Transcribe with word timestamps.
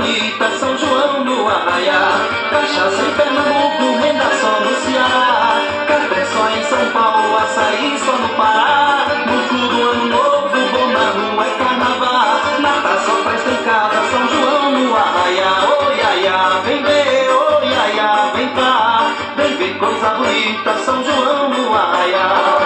ver 0.00 0.20
bonita, 0.20 0.50
São 0.58 0.76
João 0.78 1.24
no 1.24 1.48
arraial. 1.48 2.20
Cachaça 2.50 3.02
em 3.02 3.14
Pernambuco, 3.14 4.00
renda 4.02 4.30
só 4.40 4.60
no 4.60 4.74
Ceará. 4.76 5.60
Café 5.86 6.24
só 6.24 6.50
em 6.50 6.64
São 6.64 6.90
Paulo, 6.92 7.36
açaí 7.36 7.98
só 7.98 8.12
no 8.12 8.28
Pará. 8.30 9.06
No 9.26 9.48
tudo 9.48 9.90
ano 9.90 10.06
novo, 10.06 10.56
bom 10.72 10.86
na 10.88 11.10
rua 11.10 11.46
é 11.46 11.50
carnaval. 11.58 12.40
Natal 12.60 12.98
só 13.04 13.50
em 13.50 13.64
casa, 13.64 14.00
São 14.10 14.28
João 14.28 14.70
no 14.72 14.96
arraial. 14.96 15.78
Oh, 15.80 15.92
iaia, 15.92 16.60
vem 16.64 16.82
ver, 16.82 17.30
oh, 17.30 17.64
iaia, 17.64 18.32
vem 18.34 18.48
cá. 18.50 19.12
Vem 19.36 19.56
ver 19.56 19.78
coisa 19.78 20.10
bonita, 20.10 20.74
São 20.84 21.04
João 21.04 21.48
no 21.50 21.74
arraial. 21.74 22.60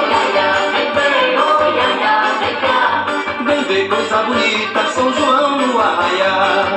Vem 3.44 3.64
ver 3.64 3.88
coisa 3.88 4.16
bonita, 4.22 4.86
São 4.92 5.12
João 5.12 5.58
no 5.58 5.80
arraial. 5.80 6.73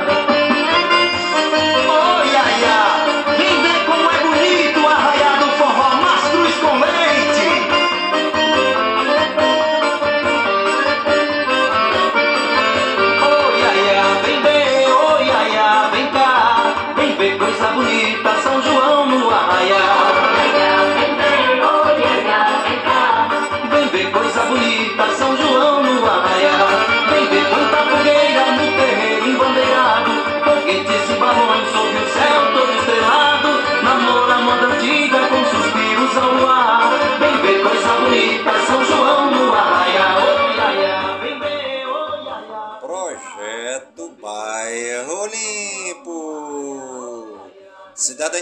Bonita, 17.88 18.37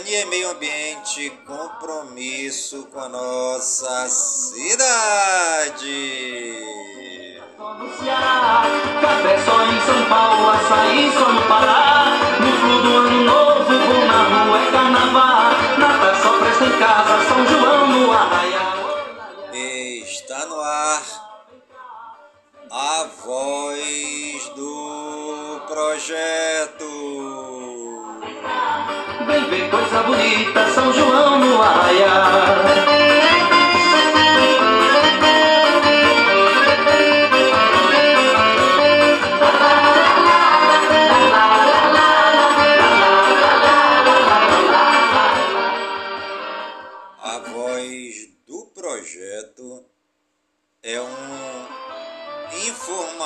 Cidadania 0.06 0.20
e 0.20 0.24
meio 0.26 0.50
ambiente, 0.52 1.30
compromisso 1.44 2.86
com 2.92 3.00
a 3.00 3.08
nossa 3.08 4.08
cidade. 4.08 4.94
Café 9.00 9.44
só 9.44 9.62
em 9.64 9.80
São 9.80 10.08
Paulo, 10.08 10.50
açaí 10.50 11.12
só 11.12 11.32
no 11.32 11.42
Pará. 11.48 12.04
No 12.38 12.52
flu 12.60 12.82
do 12.82 12.96
ano 12.98 13.24
novo, 13.24 13.64
bom 13.64 14.06
na 14.06 14.44
rua 14.44 14.60
é 14.60 14.70
carnaval. 14.70 15.50
Natal 15.76 16.14
só 16.22 16.38
presta 16.38 16.64
em 16.64 16.78
casa, 16.78 17.24
São 17.28 17.44
João 17.46 17.88
no 17.88 18.12
arraial. 18.12 18.78
Está 19.52 20.46
no 20.46 20.60
ar 20.60 21.02
a 22.70 23.08
voz 23.24 24.48
do 24.54 25.60
projeto. 25.66 27.35
Vem 29.26 29.44
ver 29.50 29.70
coisa 29.70 30.02
bonita, 30.02 30.66
São 30.74 30.92
João 30.92 31.38
no 31.38 31.62
arraial. 31.62 32.85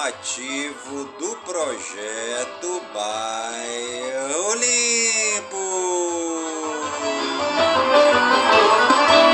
Informativo 0.00 1.04
do 1.18 1.36
projeto 1.44 2.82
Bairro 2.94 4.54
Limpo. 4.54 5.56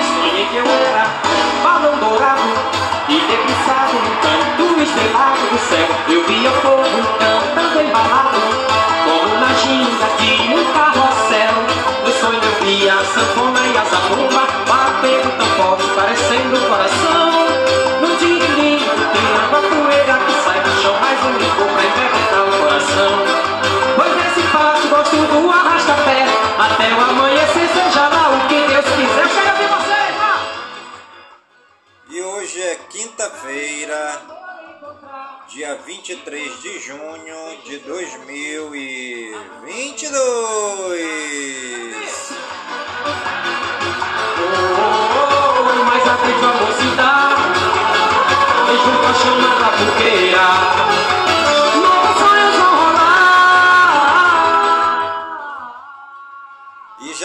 Sonhei 0.02 0.46
que 0.46 0.56
eu 0.56 0.66
era 0.66 1.06
balão 1.62 1.96
dourado 1.98 2.42
e 3.08 3.20
debruçado 3.20 3.94
no 3.94 4.10
canto 4.20 4.82
estrelado 4.82 5.46
do 5.50 5.58
céu. 5.68 5.86
Eu 6.08 6.26
via 6.26 6.50
o 6.50 7.25
coração. 22.96 23.12
Pois 23.94 24.16
nesse 24.16 24.42
passo 24.48 24.88
gosto 24.88 25.16
do 25.16 25.50
arrasta-pé, 25.50 26.24
até 26.58 26.94
o 26.94 27.00
amanhecer, 27.00 27.68
seja 27.68 28.08
lá 28.08 28.30
o 28.30 28.48
que 28.48 28.66
Deus 28.66 28.86
quiser. 28.86 29.22
Eu 29.22 29.28
quero 29.28 29.56
ver 29.58 29.68
vocês, 29.68 30.16
vá! 30.16 30.40
E 32.08 32.22
hoje 32.22 32.62
é 32.62 32.74
quinta-feira, 32.88 34.22
dia 35.48 35.76
23 35.86 36.62
de 36.62 36.78
junho 36.80 37.58
de 37.64 37.78
2022. 37.78 39.36
Oh, 44.38 45.84
mas 45.84 46.06
a 46.06 46.16
frente 46.16 46.44
a 46.44 46.52
mocidade 46.52 47.42
E 48.68 48.74
junto 48.84 49.06
a 49.06 49.14
chama 49.14 49.48
da 49.58 49.68
fogueira 49.72 50.46
Novos 50.76 50.85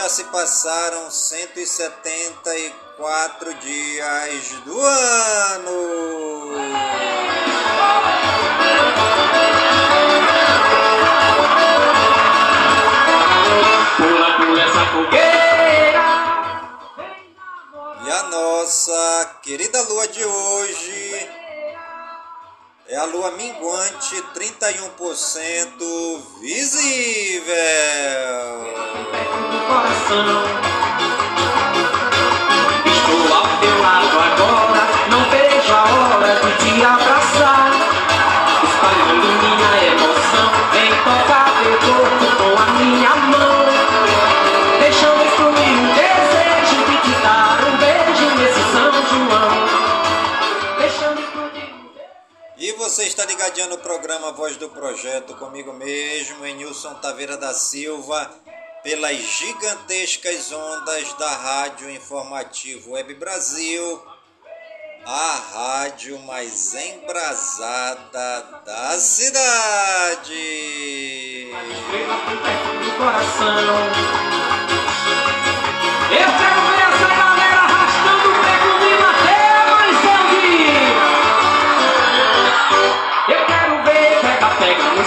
já 0.02 0.10
se 0.10 0.24
passaram 0.26 1.10
174 1.12 3.54
dias 3.56 4.50
do 4.66 4.82
ano. 4.82 6.52
Pula 13.98 14.38
por 14.38 14.58
essa 14.58 14.86
fogueira 14.88 16.02
E 18.04 18.12
a 18.12 18.24
nossa 18.24 19.38
querida 19.44 19.84
lua 19.84 20.08
de 20.08 20.26
hoje 20.26 21.41
é 22.92 22.98
a 22.98 23.06
lua 23.06 23.32
minguante 23.32 24.22
31% 24.36 26.22
visível. 26.42 27.56
Estou 32.86 33.34
ao 33.34 33.48
teu 33.62 33.82
lado 33.82 34.20
agora 34.20 34.84
Não 35.10 35.22
vejo 35.30 35.74
a 35.74 35.84
hora 35.84 36.36
de 36.36 36.52
te 36.58 36.84
abraçar 36.84 37.71
está 53.22 53.26
ligadinho 53.26 53.70
no 53.70 53.78
programa 53.78 54.32
Voz 54.32 54.58
do 54.58 54.68
Projeto 54.70 55.36
comigo 55.36 55.72
mesmo, 55.74 56.44
Enilson 56.44 56.96
Taveira 56.96 57.38
da 57.38 57.54
Silva, 57.54 58.32
pelas 58.82 59.16
gigantescas 59.16 60.52
ondas 60.52 61.14
da 61.14 61.30
Rádio 61.30 61.92
Informativo 61.92 62.94
Web 62.94 63.14
Brasil, 63.16 64.02
a 65.06 65.36
rádio 65.54 66.18
mais 66.20 66.74
embrasada 66.74 68.42
da 68.66 68.98
cidade. 68.98 70.34
Eu 76.12 76.38
quero 76.38 76.72
ver 76.76 76.81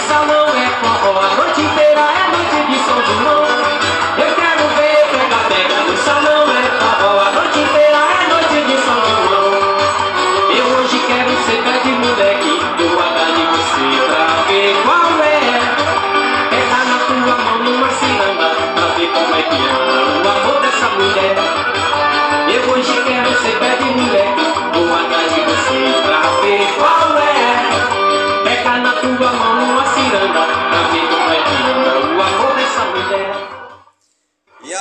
salão 0.07 0.47
é 0.47 0.69
forró 0.81 1.19
a 1.19 1.35
noite 1.35 1.61
inteira 1.61 2.01
é 2.01 2.31
noite 2.31 2.71
de 2.71 2.79
São 2.83 3.05
João. 3.05 3.74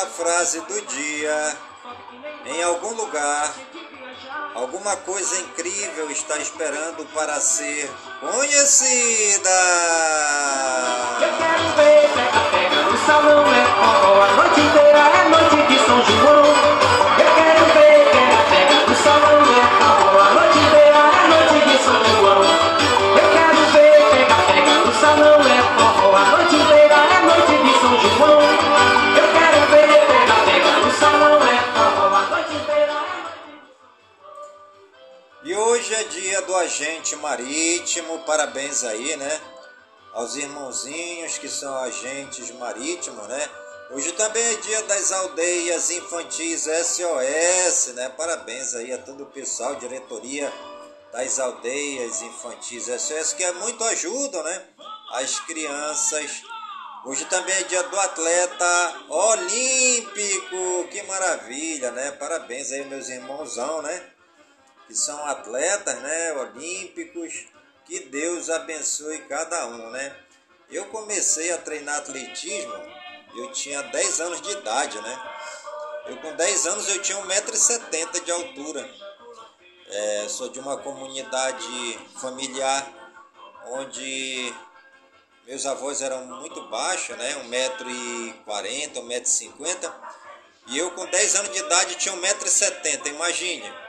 Frase 0.06 0.60
do 0.60 0.80
dia: 0.86 1.56
em 2.46 2.62
algum 2.62 2.94
lugar, 2.94 3.52
alguma 4.54 4.96
coisa 4.98 5.38
incrível 5.40 6.10
está 6.10 6.38
esperando 6.38 7.04
para 7.14 7.40
ser 7.40 7.90
conhecida. 8.20 9.50
Eu 11.20 11.36
quero 11.38 11.64
ver 11.76 12.08
pega 12.14 12.40
pega 12.50 12.82
no 12.82 12.98
salão 13.06 13.44
é 13.52 13.64
a 14.22 14.36
noite 14.36 14.60
inteira 14.60 14.98
é 14.98 15.28
noite 15.28 15.56
de 15.68 15.78
São 15.86 16.02
João. 16.02 16.44
Eu 17.18 17.34
quero 17.34 17.64
ver 17.66 18.10
pega 18.10 18.38
pega 18.50 18.86
no 18.86 18.96
salão 18.96 19.53
marítimo, 37.24 38.18
parabéns 38.18 38.84
aí, 38.84 39.16
né? 39.16 39.40
Aos 40.12 40.36
irmãozinhos 40.36 41.38
que 41.38 41.48
são 41.48 41.74
agentes 41.74 42.50
marítimos, 42.50 43.26
né? 43.26 43.48
Hoje 43.92 44.12
também 44.12 44.44
é 44.44 44.56
dia 44.56 44.82
das 44.82 45.10
aldeias 45.10 45.90
infantis 45.90 46.64
SOS, 46.64 47.94
né? 47.94 48.10
Parabéns 48.10 48.74
aí 48.74 48.92
a 48.92 48.98
todo 48.98 49.22
o 49.22 49.26
pessoal, 49.26 49.74
diretoria 49.76 50.52
das 51.14 51.38
aldeias 51.38 52.20
infantis 52.20 52.88
SOS, 52.88 53.32
que 53.32 53.42
é 53.42 53.52
muito 53.52 53.82
ajudam, 53.84 54.42
né? 54.42 54.62
As 55.12 55.40
crianças. 55.40 56.42
Hoje 57.06 57.24
também 57.24 57.54
é 57.54 57.62
dia 57.62 57.84
do 57.84 58.00
atleta 58.00 58.96
olímpico, 59.08 60.88
que 60.90 61.02
maravilha, 61.04 61.90
né? 61.90 62.10
Parabéns 62.12 62.70
aí 62.70 62.84
meus 62.84 63.08
irmãozão, 63.08 63.80
né? 63.80 64.13
Que 64.86 64.94
são 64.94 65.24
atletas, 65.26 65.98
né, 66.00 66.32
olímpicos, 66.34 67.46
que 67.84 68.00
Deus 68.00 68.50
abençoe 68.50 69.18
cada 69.28 69.66
um, 69.66 69.90
né? 69.90 70.16
Eu 70.70 70.86
comecei 70.86 71.52
a 71.52 71.58
treinar 71.58 71.98
atletismo, 71.98 72.74
eu 73.36 73.52
tinha 73.52 73.82
10 73.82 74.20
anos 74.20 74.40
de 74.40 74.50
idade, 74.50 75.00
né? 75.00 75.30
Eu 76.06 76.16
com 76.18 76.34
10 76.34 76.66
anos 76.66 76.88
eu 76.88 77.00
tinha 77.00 77.18
1,70m 77.18 78.24
de 78.24 78.30
altura. 78.30 78.90
É, 79.88 80.26
sou 80.28 80.48
de 80.48 80.58
uma 80.58 80.76
comunidade 80.78 81.98
familiar 82.20 82.86
onde 83.66 84.54
meus 85.46 85.66
avós 85.66 86.00
eram 86.00 86.24
muito 86.26 86.62
baixos, 86.68 87.16
né? 87.16 87.34
1,40m, 87.48 88.94
1,50m. 88.94 89.92
E 90.68 90.78
eu 90.78 90.90
com 90.92 91.06
10 91.06 91.34
anos 91.36 91.52
de 91.52 91.58
idade 91.58 91.96
tinha 91.96 92.14
1,70m, 92.14 93.06
imagine. 93.08 93.83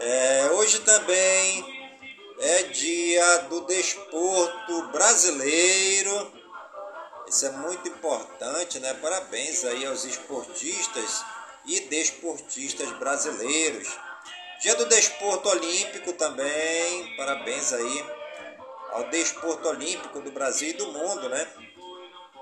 É, 0.00 0.50
hoje 0.52 0.78
também 0.80 1.64
é 2.38 2.62
dia 2.64 3.38
do 3.48 3.62
desporto 3.62 4.82
brasileiro. 4.92 6.32
Isso 7.26 7.46
é 7.46 7.50
muito 7.50 7.88
importante, 7.88 8.78
né? 8.78 8.94
Parabéns 8.94 9.64
aí 9.64 9.84
aos 9.86 10.04
esportistas 10.04 11.24
e 11.66 11.80
desportistas 11.80 12.90
brasileiros. 12.92 13.88
Dia 14.60 14.76
do 14.76 14.86
desporto 14.86 15.48
olímpico 15.48 16.12
também. 16.12 17.16
Parabéns 17.16 17.72
aí 17.72 18.06
ao 18.92 19.04
desporto 19.10 19.68
olímpico 19.68 20.20
do 20.20 20.30
Brasil 20.30 20.70
e 20.70 20.74
do 20.74 20.92
mundo, 20.92 21.28
né? 21.28 21.44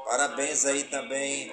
Parabéns 0.04 0.66
aí 0.66 0.84
também 0.84 1.52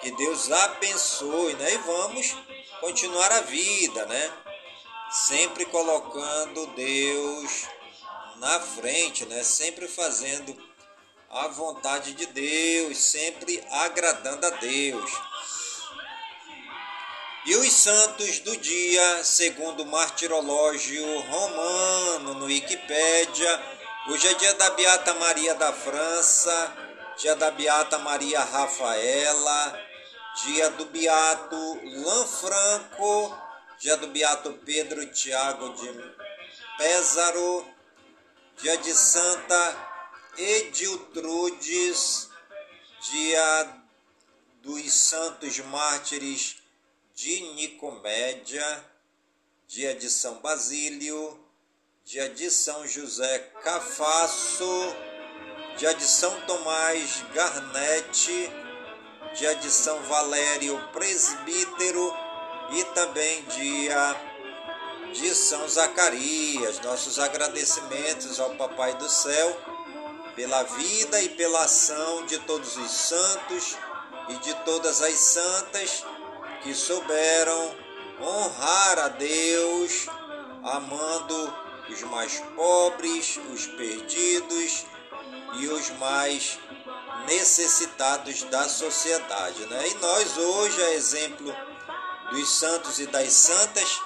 Que 0.00 0.12
Deus 0.12 0.52
abençoe, 0.52 1.54
né? 1.54 1.72
E 1.72 1.78
vamos 1.78 2.36
continuar 2.80 3.32
a 3.32 3.40
vida, 3.40 4.06
né? 4.06 4.32
Sempre 5.10 5.64
colocando 5.66 6.66
Deus 6.68 7.66
na 8.36 8.60
frente, 8.60 9.24
né? 9.26 9.42
Sempre 9.42 9.88
fazendo 9.88 10.56
a 11.30 11.48
vontade 11.48 12.12
de 12.12 12.26
Deus, 12.26 12.98
sempre 12.98 13.62
agradando 13.70 14.46
a 14.46 14.50
Deus. 14.50 15.12
E 17.44 17.54
os 17.54 17.72
santos 17.72 18.40
do 18.40 18.56
dia, 18.56 19.22
segundo 19.22 19.84
o 19.84 19.86
martirológio 19.86 21.20
romano 21.20 22.34
no 22.34 22.46
Wikipédia, 22.46 23.62
hoje 24.08 24.26
é 24.26 24.34
dia 24.34 24.54
da 24.54 24.70
Beata 24.70 25.14
Maria 25.14 25.54
da 25.54 25.72
França, 25.72 26.76
dia 27.16 27.36
da 27.36 27.50
Beata 27.52 27.98
Maria 27.98 28.40
Rafaela, 28.40 29.85
dia 30.44 30.70
do 30.70 30.84
Beato 30.86 31.80
Lanfranco, 31.84 33.34
dia 33.78 33.96
do 33.96 34.08
Beato 34.08 34.52
Pedro 34.64 35.06
Tiago 35.06 35.70
de 35.74 36.14
Pézaro, 36.76 37.66
dia 38.58 38.76
de 38.76 38.92
Santa 38.92 39.88
Ediltrudes, 40.36 42.28
dia 43.00 43.82
dos 44.62 44.92
Santos 44.92 45.58
Mártires 45.60 46.56
de 47.14 47.40
Nicomédia, 47.54 48.84
dia 49.66 49.94
de 49.94 50.10
São 50.10 50.34
Basílio, 50.40 51.42
dia 52.04 52.28
de 52.28 52.50
São 52.50 52.86
José 52.86 53.38
Cafasso, 53.62 54.94
dia 55.78 55.94
de 55.94 56.04
São 56.04 56.38
Tomás 56.42 57.22
Garnete, 57.32 58.65
dia 59.36 59.54
de 59.56 59.70
São 59.70 60.00
Valério 60.04 60.78
Presbítero 60.94 62.16
e 62.70 62.84
também 62.94 63.42
dia 63.44 64.16
de 65.12 65.34
São 65.34 65.68
Zacarias. 65.68 66.80
Nossos 66.80 67.18
agradecimentos 67.18 68.40
ao 68.40 68.54
Papai 68.54 68.94
do 68.94 69.08
Céu 69.10 69.60
pela 70.34 70.62
vida 70.62 71.20
e 71.20 71.28
pela 71.28 71.64
ação 71.64 72.24
de 72.24 72.38
todos 72.40 72.78
os 72.78 72.90
santos 72.90 73.76
e 74.30 74.36
de 74.38 74.54
todas 74.64 75.02
as 75.02 75.14
santas 75.14 76.02
que 76.62 76.74
souberam 76.74 77.76
honrar 78.18 78.98
a 78.98 79.08
Deus, 79.08 80.06
amando 80.64 81.54
os 81.90 82.02
mais 82.04 82.40
pobres, 82.56 83.38
os 83.52 83.66
perdidos 83.66 84.86
e 85.58 85.68
os 85.68 85.90
mais 85.98 86.58
necessitados 87.26 88.42
da 88.44 88.68
sociedade. 88.68 89.66
Né? 89.66 89.88
E 89.88 89.94
nós, 89.94 90.36
hoje, 90.36 90.82
a 90.82 90.94
exemplo 90.94 91.54
dos 92.30 92.48
santos 92.50 92.98
e 92.98 93.06
das 93.06 93.32
santas, 93.32 94.00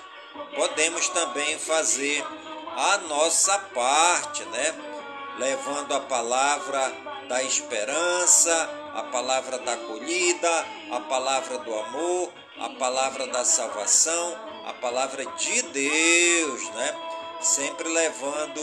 podemos 0.54 1.08
também 1.10 1.58
fazer 1.58 2.24
a 2.76 2.98
nossa 2.98 3.58
parte, 3.58 4.44
né? 4.46 4.74
levando 5.38 5.94
a 5.94 6.00
palavra 6.00 6.92
da 7.28 7.42
esperança, 7.42 8.68
a 8.94 9.04
palavra 9.04 9.58
da 9.58 9.74
acolhida, 9.74 10.66
a 10.90 11.00
palavra 11.00 11.58
do 11.58 11.74
amor, 11.74 12.32
a 12.58 12.68
palavra 12.70 13.26
da 13.28 13.44
salvação, 13.44 14.36
a 14.66 14.72
palavra 14.74 15.24
de 15.24 15.62
Deus, 15.62 16.68
né? 16.70 16.94
Sempre 17.40 17.88
levando 17.88 18.60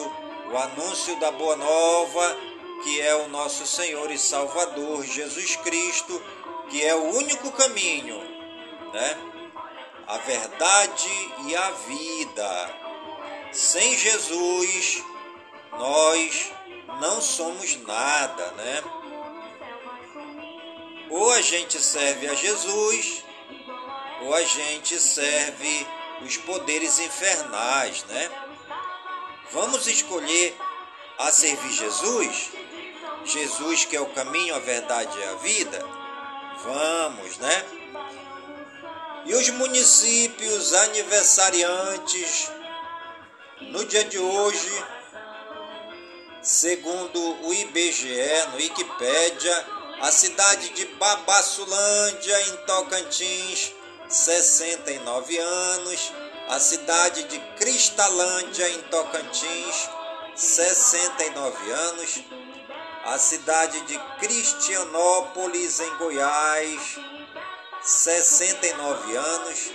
o 0.51 0.57
anúncio 0.57 1.19
da 1.19 1.31
boa 1.31 1.55
nova, 1.55 2.37
que 2.83 3.01
é 3.01 3.15
o 3.15 3.29
nosso 3.29 3.65
Senhor 3.65 4.09
e 4.11 4.17
Salvador 4.17 5.03
Jesus 5.03 5.55
Cristo, 5.57 6.21
que 6.69 6.83
é 6.83 6.95
o 6.95 7.15
único 7.15 7.51
caminho, 7.51 8.19
né? 8.93 9.17
A 10.07 10.17
verdade 10.19 11.33
e 11.47 11.55
a 11.55 11.71
vida. 11.71 12.75
Sem 13.51 13.97
Jesus, 13.97 15.03
nós 15.71 16.51
não 16.99 17.21
somos 17.21 17.75
nada, 17.77 18.51
né? 18.51 18.83
Ou 21.09 21.31
a 21.31 21.41
gente 21.41 21.81
serve 21.81 22.27
a 22.27 22.33
Jesus, 22.33 23.23
ou 24.21 24.33
a 24.33 24.43
gente 24.43 24.99
serve 24.99 25.87
os 26.21 26.37
poderes 26.37 26.99
infernais, 26.99 28.03
né? 28.05 28.31
Vamos 29.51 29.87
escolher 29.87 30.57
a 31.17 31.31
servir 31.31 31.71
Jesus? 31.71 32.49
Jesus 33.27 33.85
que 33.85 33.95
é 33.95 34.01
o 34.01 34.07
caminho, 34.07 34.55
a 34.55 34.59
verdade 34.59 35.17
e 35.17 35.23
a 35.23 35.33
vida? 35.35 35.79
Vamos, 36.63 37.37
né? 37.37 37.65
E 39.25 39.33
os 39.33 39.49
municípios 39.49 40.73
aniversariantes 40.73 42.49
no 43.61 43.83
dia 43.85 44.03
de 44.05 44.17
hoje, 44.17 44.85
segundo 46.41 47.19
o 47.45 47.53
IBGE, 47.53 48.47
no 48.51 48.57
Wikipédia, 48.57 49.65
a 49.99 50.11
cidade 50.11 50.69
de 50.69 50.85
Babassulândia, 50.85 52.41
em 52.49 52.57
Tocantins, 52.65 53.73
69 54.07 55.37
anos. 55.37 56.13
A 56.49 56.59
cidade 56.59 57.23
de 57.23 57.39
Cristalândia, 57.57 58.69
em 58.69 58.81
Tocantins, 58.83 59.89
69 60.35 61.71
anos. 61.71 62.23
A 63.07 63.17
cidade 63.17 63.79
de 63.85 63.97
Cristianópolis, 64.19 65.79
em 65.79 65.95
Goiás, 65.95 66.99
69 67.81 69.15
anos. 69.15 69.71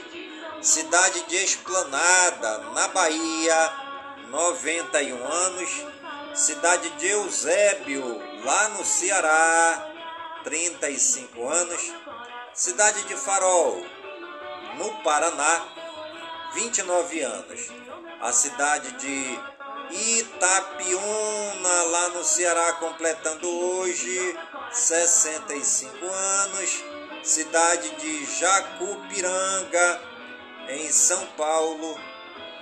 Cidade 0.61 1.23
de 1.29 1.37
Esplanada, 1.37 2.59
na 2.75 2.89
Bahia, 2.89 3.73
91 4.29 5.27
anos. 5.27 5.71
Cidade 6.35 6.91
de 6.91 7.09
Eusébio, 7.09 8.05
lá 8.45 8.69
no 8.69 8.85
Ceará, 8.85 9.91
35 10.45 11.49
anos. 11.49 11.91
Cidade 12.53 13.03
de 13.05 13.17
Farol, 13.17 13.83
no 14.77 15.03
Paraná, 15.03 15.69
29 16.53 17.23
anos. 17.23 17.69
A 18.21 18.31
cidade 18.31 18.93
de 18.99 19.52
Itapiúna, 19.93 21.83
lá 21.85 22.09
no 22.11 22.25
Ceará, 22.25 22.73
completando 22.75 23.49
hoje 23.49 24.39
65 24.73 26.07
anos. 26.07 26.85
Cidade 27.23 27.91
de 27.97 28.27
Jacupiranga, 28.39 30.03
em 30.71 30.91
São 30.91 31.25
Paulo, 31.37 31.97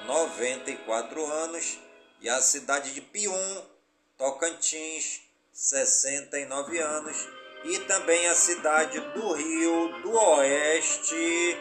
94 0.06 1.24
anos. 1.24 1.78
E 2.20 2.28
a 2.28 2.40
cidade 2.42 2.92
de 2.92 3.00
Pium, 3.00 3.62
Tocantins, 4.18 5.22
69 5.52 6.78
anos 6.78 7.16
e 7.64 7.78
também 7.80 8.26
a 8.28 8.34
cidade 8.34 8.98
do 9.00 9.32
Rio 9.32 10.00
do 10.02 10.12
Oeste, 10.12 11.58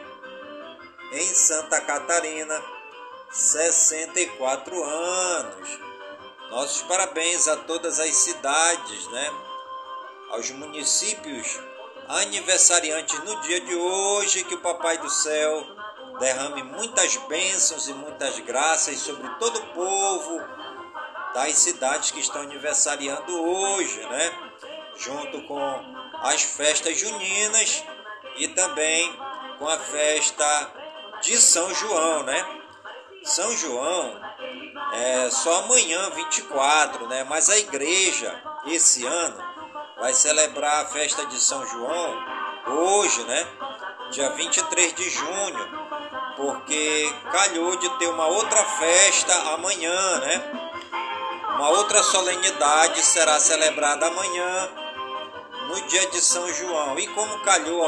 em 1.12 1.34
Santa 1.34 1.82
Catarina, 1.82 2.62
64 3.30 4.84
anos. 4.84 5.80
Nossos 6.50 6.82
parabéns 6.84 7.48
a 7.48 7.56
todas 7.58 8.00
as 8.00 8.16
cidades, 8.16 9.08
né? 9.08 9.32
Aos 10.32 10.50
municípios 10.52 11.60
aniversariantes 12.08 13.20
no 13.20 13.40
dia 13.42 13.62
de 13.62 13.76
hoje, 13.76 14.44
que 14.44 14.56
o 14.56 14.62
Papai 14.62 14.98
do 14.98 15.10
Céu 15.10 15.66
derrame 16.20 16.64
muitas 16.64 17.16
bênçãos 17.28 17.88
e 17.88 17.94
muitas 17.94 18.40
graças 18.40 18.98
sobre 18.98 19.30
todo 19.36 19.58
o 19.58 19.74
povo 19.74 20.42
das 21.34 21.56
cidades 21.58 22.12
que 22.12 22.20
estão 22.20 22.42
aniversariando 22.42 23.32
hoje, 23.42 24.00
né? 24.08 24.50
junto 24.98 25.42
com 25.44 25.60
as 26.22 26.44
festas 26.44 27.00
juninas 27.00 27.84
e 28.38 28.48
também 28.50 29.16
com 29.58 29.68
a 29.68 29.78
festa 29.78 30.74
de 31.22 31.38
São 31.38 31.74
João, 31.74 32.24
né? 32.24 32.59
São 33.24 33.56
João 33.58 34.20
é 34.94 35.30
só 35.30 35.60
amanhã, 35.60 36.10
24, 36.12 37.08
né? 37.08 37.24
Mas 37.26 37.50
a 37.50 37.58
igreja 37.58 38.42
esse 38.66 39.06
ano 39.06 39.44
vai 40.00 40.14
celebrar 40.14 40.86
a 40.86 40.88
festa 40.88 41.26
de 41.26 41.40
São 41.40 41.66
João 41.68 42.18
hoje, 42.68 43.24
né? 43.24 43.48
Dia 44.12 44.30
23 44.32 44.94
de 44.94 45.10
junho, 45.10 45.70
porque 46.36 47.14
calhou 47.32 47.76
de 47.76 47.90
ter 48.00 48.08
uma 48.08 48.28
outra 48.28 48.64
festa 48.64 49.34
amanhã, 49.54 50.20
né? 50.20 50.52
Uma 51.56 51.70
outra 51.70 52.02
solenidade 52.02 53.04
será 53.04 53.40
celebrada 53.40 54.08
amanhã 54.08 54.70
no 55.68 55.82
dia 55.88 56.08
de 56.08 56.22
São 56.22 56.52
João. 56.54 56.98
E 56.98 57.08
como 57.08 57.40
calhou 57.42 57.86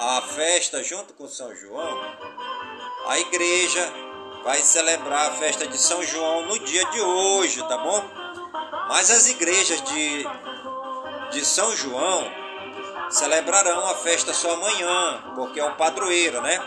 a 0.00 0.22
festa 0.22 0.82
junto 0.82 1.12
com 1.14 1.28
São 1.28 1.54
João, 1.54 2.00
a 3.06 3.18
igreja 3.18 3.92
vai 4.44 4.58
celebrar 4.62 5.30
a 5.30 5.34
festa 5.34 5.66
de 5.66 5.78
São 5.78 6.02
João 6.02 6.46
no 6.46 6.58
dia 6.58 6.84
de 6.86 7.00
hoje, 7.00 7.62
tá 7.68 7.76
bom? 7.78 8.04
Mas 8.88 9.10
as 9.10 9.28
igrejas 9.28 9.82
de, 9.82 10.26
de 11.30 11.44
São 11.44 11.74
João 11.76 12.30
celebrarão 13.10 13.88
a 13.88 13.94
festa 13.96 14.32
só 14.32 14.54
amanhã, 14.54 15.22
porque 15.34 15.60
é 15.60 15.64
o 15.64 15.76
padroeiro, 15.76 16.40
né? 16.40 16.60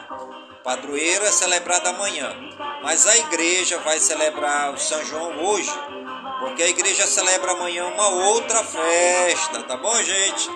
Padroeiro 0.63 1.25
é 1.25 1.31
celebrado 1.31 1.87
amanhã, 1.87 2.33
mas 2.81 3.05
a 3.05 3.17
igreja 3.17 3.77
vai 3.79 3.99
celebrar 3.99 4.73
o 4.73 4.77
São 4.77 5.03
João 5.05 5.43
hoje 5.43 5.71
porque 6.39 6.63
a 6.63 6.69
igreja 6.69 7.07
celebra 7.07 7.53
amanhã 7.53 7.87
uma 7.87 8.07
outra 8.07 8.63
festa, 8.63 9.63
tá 9.63 9.77
bom, 9.77 9.95
gente? 10.03 10.49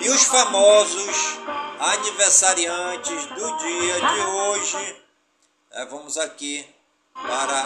E 0.00 0.08
os 0.10 0.24
famosos 0.24 1.38
aniversariantes 1.78 3.26
do 3.26 3.56
dia 3.58 4.00
de 4.00 4.20
hoje, 4.20 4.96
é, 5.72 5.84
vamos 5.86 6.16
aqui 6.18 6.68
para 7.14 7.64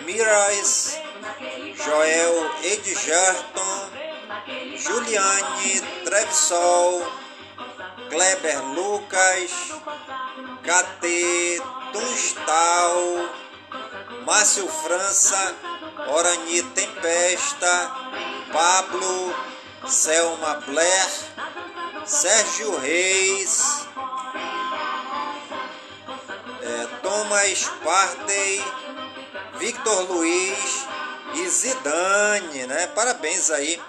Mirais, 0.04 0.98
Joel 1.76 2.50
Edgerton, 2.64 3.90
Juliane 4.76 5.80
Trevisol, 6.04 7.06
Kleber 8.10 8.62
Lucas, 8.74 9.50
KT 10.64 11.81
Tunstal, 11.92 13.30
Márcio 14.24 14.66
França, 14.68 15.54
Orani 16.08 16.62
Tempesta, 16.74 17.92
Pablo, 18.52 19.34
Selma 19.86 20.54
Blair, 20.66 21.10
Sérgio 22.06 22.78
Reis, 22.78 23.86
é, 26.62 26.86
Thomas 27.02 27.64
Partey, 27.84 28.64
Victor 29.58 30.10
Luiz 30.10 30.86
e 31.34 31.48
Zidane, 31.48 32.66
né? 32.66 32.86
Parabéns 32.88 33.50
aí 33.50 33.80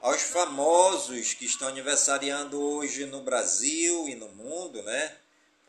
aos 0.00 0.22
famosos 0.22 1.34
que 1.34 1.44
estão 1.44 1.68
aniversariando 1.68 2.60
hoje 2.60 3.06
no 3.06 3.22
Brasil 3.22 4.08
e 4.08 4.14
no 4.14 4.28
mundo, 4.28 4.82
né? 4.82 5.19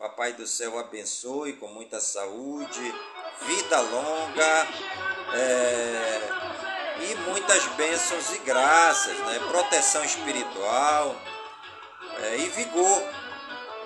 Papai 0.02 0.32
do 0.32 0.48
céu 0.48 0.80
abençoe 0.80 1.52
com 1.52 1.68
muita 1.68 2.00
saúde, 2.00 2.94
vida 3.42 3.80
longa 3.82 4.68
é, 5.32 6.20
e 7.08 7.14
muitas 7.30 7.64
bênçãos 7.76 8.34
e 8.34 8.38
graças, 8.38 9.16
né? 9.16 9.38
proteção 9.48 10.04
espiritual 10.04 11.14
é, 12.18 12.36
e 12.36 12.48
vigor 12.48 13.02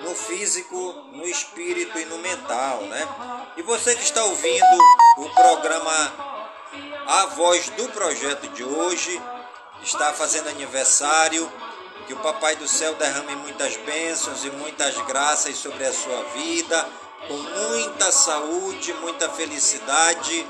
no 0.00 0.14
físico, 0.14 0.76
no 1.12 1.26
espírito 1.26 1.98
e 1.98 2.06
no 2.06 2.16
mental. 2.16 2.80
Né? 2.84 3.08
E 3.58 3.62
você 3.62 3.94
que 3.94 4.02
está 4.02 4.24
ouvindo 4.24 4.78
o 5.18 5.28
programa 5.34 6.14
A 7.06 7.26
Voz 7.26 7.68
do 7.68 7.90
Projeto 7.90 8.48
de 8.54 8.64
hoje, 8.64 9.20
está 9.82 10.14
fazendo 10.14 10.48
aniversário 10.48 11.46
que 12.06 12.14
o 12.14 12.18
Papai 12.18 12.54
do 12.56 12.68
Céu 12.68 12.94
derrame 12.94 13.34
muitas 13.36 13.76
bênçãos 13.78 14.44
e 14.44 14.50
muitas 14.50 14.96
graças 15.06 15.56
sobre 15.56 15.84
a 15.84 15.92
sua 15.92 16.22
vida, 16.34 16.88
com 17.26 17.34
muita 17.34 18.12
saúde, 18.12 18.92
muita 18.94 19.28
felicidade 19.30 20.46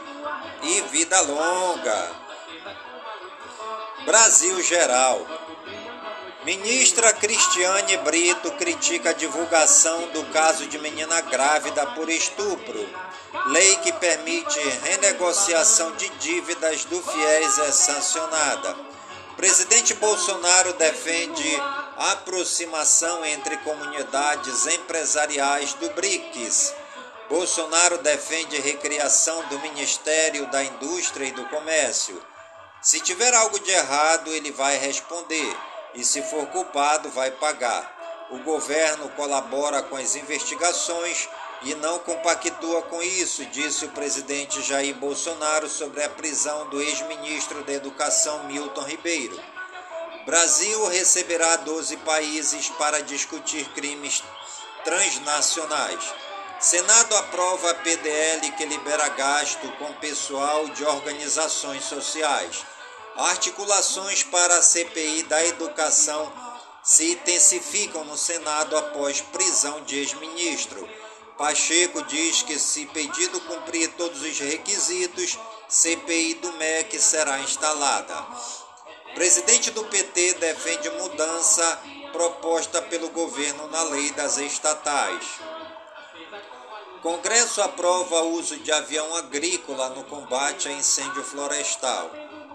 e 0.62 0.80
vida 0.92 1.20
longa. 1.22 2.10
Brasil 4.04 4.62
Geral. 4.62 5.26
Ministra 6.44 7.12
Cristiane 7.12 7.96
Brito 7.98 8.52
critica 8.52 9.10
a 9.10 9.12
divulgação 9.12 10.08
do 10.10 10.24
caso 10.26 10.66
de 10.66 10.78
menina 10.78 11.20
grávida 11.22 11.84
por 11.86 12.08
estupro. 12.08 12.88
Lei 13.46 13.76
que 13.76 13.92
permite 13.92 14.60
renegociação 14.84 15.92
de 15.96 16.08
dívidas 16.10 16.84
do 16.84 17.02
FIES 17.02 17.58
é 17.58 17.72
sancionada. 17.72 18.85
Presidente 19.36 19.92
Bolsonaro 19.92 20.72
defende 20.72 21.62
aproximação 21.98 23.22
entre 23.22 23.58
comunidades 23.58 24.66
empresariais 24.66 25.74
do 25.74 25.90
BRICS. 25.90 26.74
Bolsonaro 27.28 27.98
defende 27.98 28.58
recriação 28.58 29.46
do 29.48 29.58
Ministério 29.58 30.46
da 30.46 30.64
Indústria 30.64 31.26
e 31.26 31.32
do 31.32 31.44
Comércio. 31.50 32.20
Se 32.80 32.98
tiver 33.00 33.34
algo 33.34 33.58
de 33.60 33.70
errado, 33.70 34.32
ele 34.32 34.52
vai 34.52 34.78
responder, 34.78 35.54
e 35.94 36.02
se 36.02 36.22
for 36.22 36.46
culpado, 36.46 37.10
vai 37.10 37.30
pagar. 37.30 38.26
O 38.30 38.38
governo 38.38 39.10
colabora 39.10 39.82
com 39.82 39.96
as 39.96 40.16
investigações 40.16 41.28
e 41.62 41.74
não 41.74 41.98
compactua 42.00 42.82
com 42.82 43.02
isso, 43.02 43.44
disse 43.46 43.84
o 43.84 43.90
presidente 43.90 44.62
Jair 44.62 44.94
Bolsonaro 44.94 45.68
sobre 45.68 46.02
a 46.02 46.08
prisão 46.08 46.68
do 46.68 46.80
ex-ministro 46.80 47.64
da 47.64 47.72
Educação 47.72 48.44
Milton 48.44 48.82
Ribeiro. 48.82 49.40
Brasil 50.26 50.86
receberá 50.88 51.56
12 51.56 51.96
países 51.98 52.68
para 52.70 53.02
discutir 53.02 53.64
crimes 53.70 54.22
transnacionais. 54.84 56.14
Senado 56.58 57.14
aprova 57.16 57.70
a 57.70 57.74
PDL 57.74 58.50
que 58.52 58.64
libera 58.64 59.08
gasto 59.10 59.70
com 59.78 59.92
pessoal 59.94 60.68
de 60.70 60.84
organizações 60.84 61.84
sociais. 61.84 62.64
Articulações 63.16 64.22
para 64.24 64.58
a 64.58 64.62
CPI 64.62 65.22
da 65.24 65.44
educação 65.44 66.32
se 66.82 67.12
intensificam 67.12 68.04
no 68.04 68.16
Senado 68.16 68.76
após 68.76 69.20
prisão 69.20 69.82
de 69.84 69.98
ex-ministro. 69.98 70.88
Pacheco 71.36 72.02
diz 72.04 72.42
que, 72.42 72.58
se 72.58 72.86
pedido 72.86 73.40
cumprir 73.42 73.92
todos 73.92 74.22
os 74.22 74.38
requisitos, 74.38 75.38
CPI 75.68 76.34
do 76.34 76.52
MEC 76.54 76.98
será 76.98 77.40
instalada. 77.40 78.26
Presidente 79.14 79.70
do 79.70 79.84
PT 79.84 80.34
defende 80.34 80.88
mudança 80.90 81.82
proposta 82.12 82.80
pelo 82.82 83.10
governo 83.10 83.68
na 83.68 83.82
lei 83.84 84.10
das 84.12 84.38
estatais. 84.38 85.24
Congresso 87.02 87.60
aprova 87.60 88.22
uso 88.22 88.56
de 88.56 88.72
avião 88.72 89.14
agrícola 89.16 89.90
no 89.90 90.04
combate 90.04 90.68
a 90.68 90.72
incêndio 90.72 91.22
florestal. 91.22 92.10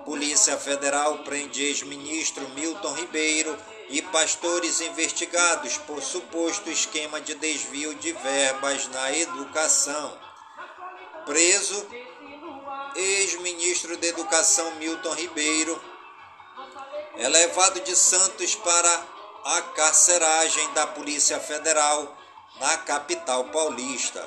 Polícia 0.06 0.58
Federal 0.58 1.20
prende 1.20 1.63
ex-ministro 1.63 2.50
Milton 2.50 2.94
Ribeiro 2.94 3.56
e 3.92 4.02
pastores 4.02 4.80
investigados 4.80 5.78
por 5.80 6.02
suposto 6.02 6.70
esquema 6.70 7.20
de 7.20 7.36
desvio 7.36 7.94
de 7.96 8.14
verbas 8.14 8.88
na 8.88 9.12
educação. 9.18 10.18
Preso, 11.26 11.86
ex-ministro 12.96 13.98
da 13.98 14.08
Educação 14.08 14.76
Milton 14.76 15.14
Ribeiro 15.14 15.82
é 17.18 17.28
levado 17.28 17.82
de 17.82 17.94
Santos 17.94 18.56
para 18.56 19.06
a 19.44 19.62
carceragem 19.62 20.72
da 20.74 20.88
Polícia 20.88 21.40
Federal 21.40 22.18
na 22.62 22.78
capital 22.78 23.44
paulista. 23.46 24.26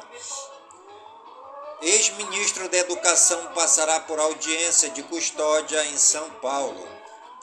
Ex-ministro 1.81 2.69
da 2.69 2.79
Educação 2.79 3.47
passará 3.55 4.01
por 4.01 4.21
audiência 4.21 4.91
de 4.91 5.03
custódia 5.05 5.85
em 5.87 5.97
São 5.97 6.29
Paulo. 6.33 6.94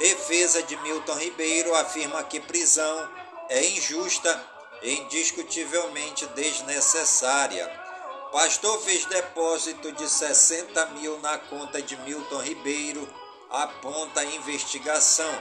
Defesa 0.02 0.64
de 0.64 0.76
Milton 0.78 1.14
Ribeiro 1.14 1.76
afirma 1.76 2.24
que 2.24 2.40
prisão 2.40 3.08
é 3.50 3.64
injusta 3.68 4.44
e 4.82 4.94
indiscutivelmente 4.96 6.26
desnecessária. 6.26 7.68
Pastor 8.32 8.82
fez 8.82 9.06
depósito 9.06 9.92
de 9.92 10.10
60 10.10 10.88
mil 10.88 11.20
na 11.20 11.38
conta 11.38 11.80
de 11.84 11.96
Milton 11.98 12.40
Ribeiro, 12.40 13.08
aponta 13.52 14.22
a 14.22 14.26
investigação. 14.26 15.32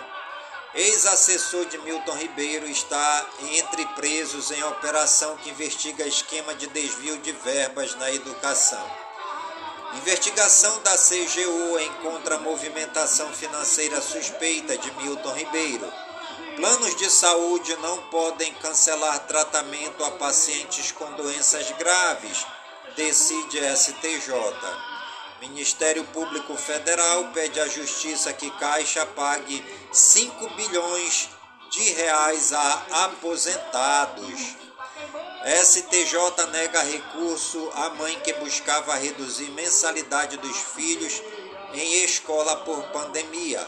Ex-assessor 0.75 1.64
de 1.64 1.79
Milton 1.79 2.16
Ribeiro 2.16 2.66
está 2.68 3.27
entre 3.53 3.87
presos 3.94 4.51
em 4.51 4.62
operação 4.62 5.38
que 5.38 5.49
investiga 5.49 6.07
esquema 6.07 6.55
de 6.55 6.66
desvio 6.66 7.16
de 7.16 7.33
verbas 7.33 7.94
na 7.94 8.12
educação. 8.12 9.10
Investigação 9.94 10.81
da 10.83 10.96
CGU 10.96 11.81
encontra 11.81 12.38
movimentação 12.38 13.33
financeira 13.33 14.00
suspeita 14.00 14.79
de 14.79 14.90
Milton 14.92 15.33
Ribeiro. 15.33 15.92
Planos 16.55 16.94
de 16.96 17.11
saúde 17.11 17.76
não 17.76 17.98
podem 18.05 18.55
cancelar 18.55 19.18
tratamento 19.26 20.05
a 20.05 20.12
pacientes 20.12 20.92
com 20.92 21.11
doenças 21.12 21.72
graves, 21.72 22.46
decide 22.94 23.59
STJ. 23.76 24.33
Ministério 25.40 26.05
Público 26.05 26.55
Federal 26.55 27.24
pede 27.33 27.59
à 27.59 27.66
Justiça 27.66 28.33
que 28.33 28.50
Caixa 28.53 29.05
pague 29.07 29.64
5 29.90 30.50
bilhões 30.50 31.31
de 31.70 31.83
reais 31.94 32.53
a 32.53 33.05
aposentados. 33.07 34.69
STJ 35.42 36.46
nega 36.53 36.83
recurso 36.83 37.70
à 37.74 37.88
mãe 37.90 38.20
que 38.20 38.35
buscava 38.35 38.94
reduzir 38.96 39.50
mensalidade 39.53 40.37
dos 40.37 40.57
filhos 40.57 41.22
em 41.72 42.05
escola 42.05 42.57
por 42.57 42.83
pandemia. 42.88 43.66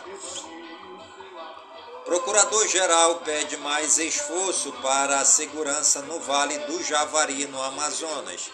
Procurador-Geral 2.05 3.21
pede 3.21 3.57
mais 3.57 3.97
esforço 3.97 4.71
para 4.83 5.21
a 5.21 5.25
segurança 5.25 6.03
no 6.03 6.21
Vale 6.21 6.59
do 6.59 6.83
Javari, 6.83 7.47
no 7.47 7.63
Amazonas. 7.63 8.51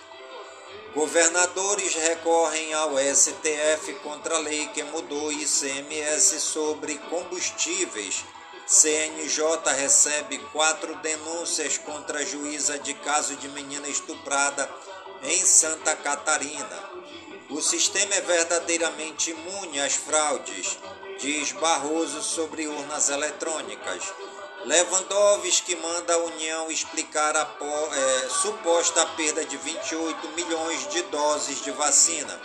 Governadores 0.94 1.94
recorrem 1.94 2.72
ao 2.72 2.92
STF 2.98 3.94
contra 4.02 4.36
a 4.36 4.40
lei 4.40 4.68
que 4.68 4.84
mudou 4.84 5.32
ICMS 5.32 6.38
sobre 6.38 6.98
combustíveis. 7.10 8.24
CNJ 8.68 9.64
recebe 9.78 10.36
quatro 10.52 10.94
denúncias 10.96 11.78
contra 11.78 12.18
a 12.18 12.24
juíza 12.24 12.78
de 12.78 12.92
caso 12.92 13.34
de 13.36 13.48
menina 13.48 13.88
estuprada 13.88 14.68
em 15.22 15.42
Santa 15.42 15.96
Catarina. 15.96 16.90
O 17.48 17.62
sistema 17.62 18.14
é 18.14 18.20
verdadeiramente 18.20 19.30
imune 19.30 19.80
às 19.80 19.94
fraudes, 19.94 20.78
diz 21.18 21.52
Barroso 21.52 22.22
sobre 22.22 22.68
urnas 22.68 23.08
eletrônicas. 23.08 24.04
Lewandowski 24.66 25.74
manda 25.76 26.12
a 26.12 26.18
União 26.24 26.70
explicar 26.70 27.34
a 27.38 27.48
é, 27.94 28.28
suposta 28.28 29.06
perda 29.16 29.46
de 29.46 29.56
28 29.56 30.28
milhões 30.32 30.86
de 30.88 31.00
doses 31.04 31.64
de 31.64 31.70
vacina. 31.70 32.38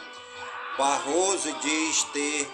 Barroso 0.78 1.52
diz 1.62 2.04
ter 2.14 2.50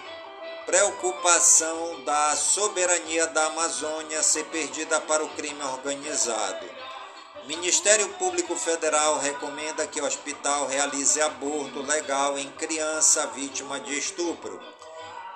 preocupação 0.66 2.04
da 2.04 2.36
soberania 2.36 3.26
da 3.28 3.46
Amazônia 3.46 4.22
ser 4.22 4.44
perdida 4.46 5.00
para 5.00 5.24
o 5.24 5.28
crime 5.30 5.62
organizado. 5.62 6.66
Ministério 7.46 8.08
Público 8.10 8.54
Federal 8.54 9.18
recomenda 9.18 9.86
que 9.86 10.00
o 10.00 10.04
hospital 10.04 10.66
realize 10.66 11.20
aborto 11.20 11.82
legal 11.82 12.38
em 12.38 12.50
criança 12.52 13.26
vítima 13.28 13.80
de 13.80 13.98
estupro. 13.98 14.60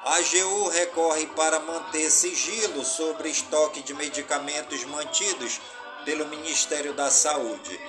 A 0.04 0.16
AGU 0.16 0.68
recorre 0.68 1.26
para 1.28 1.58
manter 1.60 2.10
sigilo 2.10 2.84
sobre 2.84 3.30
estoque 3.30 3.80
de 3.82 3.94
medicamentos 3.94 4.84
mantidos 4.84 5.60
pelo 6.04 6.26
Ministério 6.26 6.92
da 6.92 7.10
Saúde. 7.10 7.80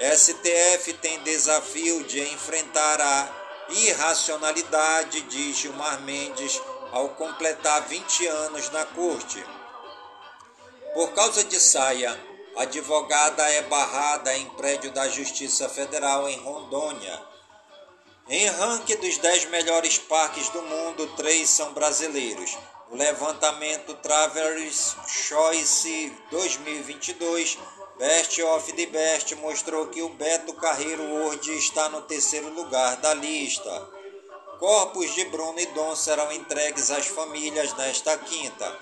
STF 0.00 0.92
tem 0.94 1.18
desafio 1.24 2.04
de 2.04 2.20
enfrentar 2.20 3.00
a 3.00 3.37
irracionalidade, 3.70 5.22
diz 5.22 5.56
Gilmar 5.56 6.00
Mendes 6.02 6.60
ao 6.92 7.10
completar 7.10 7.86
20 7.88 8.26
anos 8.26 8.70
na 8.70 8.84
corte. 8.86 9.44
Por 10.94 11.12
causa 11.12 11.44
de 11.44 11.60
saia, 11.60 12.18
advogada 12.56 13.48
é 13.50 13.62
barrada 13.62 14.36
em 14.36 14.48
prédio 14.50 14.90
da 14.90 15.08
Justiça 15.08 15.68
Federal 15.68 16.28
em 16.28 16.38
Rondônia. 16.40 17.22
Em 18.28 18.46
ranking 18.46 18.96
dos 18.96 19.16
10 19.18 19.46
melhores 19.46 19.98
parques 19.98 20.48
do 20.50 20.60
mundo, 20.62 21.06
três 21.16 21.48
são 21.48 21.72
brasileiros. 21.72 22.58
O 22.90 22.96
levantamento 22.96 23.94
Travelers 23.94 24.96
Choice 25.06 26.12
2022 26.30 27.58
Best 27.98 28.40
of 28.40 28.72
the 28.74 28.86
Best 28.86 29.34
mostrou 29.34 29.88
que 29.88 30.00
o 30.02 30.08
Beto 30.10 30.52
Carreiro 30.52 31.02
World 31.02 31.58
está 31.58 31.88
no 31.88 32.02
terceiro 32.02 32.48
lugar 32.54 32.96
da 32.98 33.12
lista. 33.12 33.90
Corpos 34.60 35.12
de 35.16 35.24
Bruno 35.24 35.58
e 35.58 35.66
Dom 35.66 35.96
serão 35.96 36.30
entregues 36.30 36.92
às 36.92 37.08
famílias 37.08 37.74
nesta 37.74 38.16
quinta. 38.16 38.78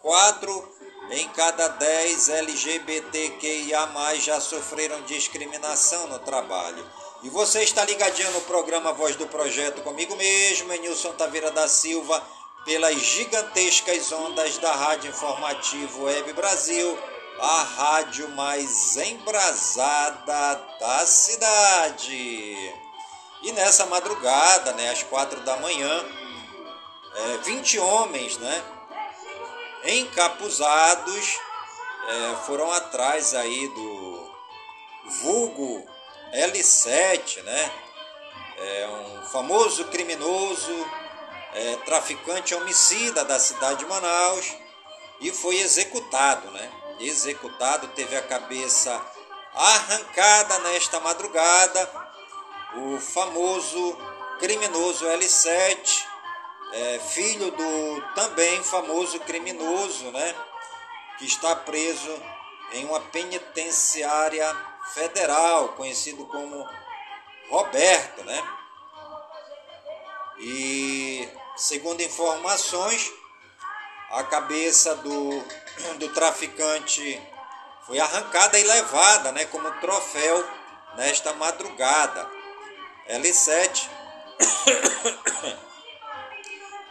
Quatro 0.00 0.66
em 1.10 1.28
cada 1.28 1.68
10 1.68 2.28
LGBTQIA 2.30 3.86
já 4.18 4.40
sofreram 4.40 5.02
discriminação 5.02 6.06
no 6.06 6.18
trabalho. 6.20 6.90
E 7.22 7.28
você 7.28 7.62
está 7.62 7.84
ligadinho 7.84 8.30
no 8.30 8.40
programa 8.42 8.94
Voz 8.94 9.14
do 9.14 9.26
Projeto 9.26 9.82
comigo 9.82 10.16
mesmo, 10.16 10.72
Nilson 10.72 11.12
Taveira 11.12 11.50
da 11.50 11.68
Silva, 11.68 12.26
pelas 12.64 12.96
gigantescas 12.96 14.10
ondas 14.10 14.56
da 14.56 14.72
Rádio 14.72 15.10
Informativo 15.10 16.04
Web 16.04 16.32
Brasil, 16.32 16.98
a 17.40 17.62
rádio 17.62 18.28
mais 18.30 18.96
embrasada 18.96 20.54
da 20.78 21.06
cidade. 21.06 22.74
E 23.42 23.52
nessa 23.52 23.86
madrugada, 23.86 24.72
né, 24.72 24.90
às 24.90 25.02
quatro 25.02 25.40
da 25.40 25.56
manhã, 25.56 26.04
é, 27.14 27.36
20 27.38 27.78
homens, 27.78 28.38
né, 28.38 28.64
encapuzados, 29.84 31.38
é, 32.08 32.36
foram 32.46 32.70
atrás 32.72 33.34
aí 33.34 33.68
do 33.68 34.32
vulgo 35.22 35.86
L7, 36.32 37.42
né? 37.42 37.72
É 38.58 38.88
um 38.88 39.26
famoso 39.26 39.84
criminoso, 39.86 40.86
é, 41.54 41.76
traficante 41.84 42.54
homicida 42.54 43.24
da 43.24 43.38
cidade 43.38 43.80
de 43.80 43.86
Manaus 43.86 44.54
e 45.20 45.30
foi 45.30 45.56
executado, 45.56 46.50
né? 46.50 46.81
Executado, 47.02 47.88
teve 47.88 48.16
a 48.16 48.22
cabeça 48.22 49.04
arrancada 49.54 50.58
nesta 50.60 51.00
madrugada. 51.00 51.90
O 52.76 52.98
famoso 53.00 53.98
criminoso 54.38 55.04
L7, 55.06 56.06
é, 56.72 56.98
filho 57.00 57.50
do 57.50 58.02
também 58.14 58.62
famoso 58.62 59.18
criminoso, 59.20 60.10
né? 60.12 60.34
Que 61.18 61.26
está 61.26 61.56
preso 61.56 62.22
em 62.72 62.84
uma 62.84 63.00
penitenciária 63.00 64.56
federal, 64.94 65.70
conhecido 65.70 66.24
como 66.26 66.66
Roberto, 67.50 68.24
né? 68.24 68.42
E 70.38 71.28
segundo 71.56 72.00
informações, 72.00 73.12
a 74.12 74.22
cabeça 74.24 74.94
do, 74.96 75.42
do 75.98 76.08
traficante 76.10 77.20
foi 77.86 77.98
arrancada 77.98 78.58
e 78.58 78.62
levada, 78.62 79.32
né, 79.32 79.46
como 79.46 79.70
troféu 79.80 80.48
nesta 80.96 81.32
madrugada. 81.32 82.28
L7 83.08 83.88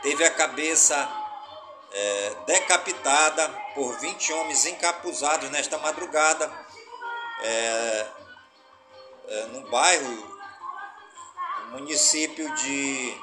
teve 0.02 0.26
a 0.26 0.32
cabeça 0.32 1.10
é, 1.94 2.36
decapitada 2.48 3.48
por 3.76 3.98
20 4.00 4.34
homens 4.34 4.66
encapuzados 4.66 5.50
nesta 5.52 5.78
madrugada 5.78 6.52
é, 7.42 8.08
é, 9.28 9.46
no 9.46 9.70
bairro, 9.70 10.42
no 11.66 11.72
município 11.78 12.54
de 12.56 13.16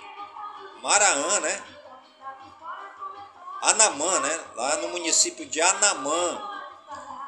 Maraã, 0.83 1.41
né? 1.41 1.78
Anamã, 3.63 4.21
né? 4.21 4.41
Lá 4.55 4.77
no 4.77 4.89
município 4.89 5.47
de 5.47 5.61
Anamã, 5.61 6.43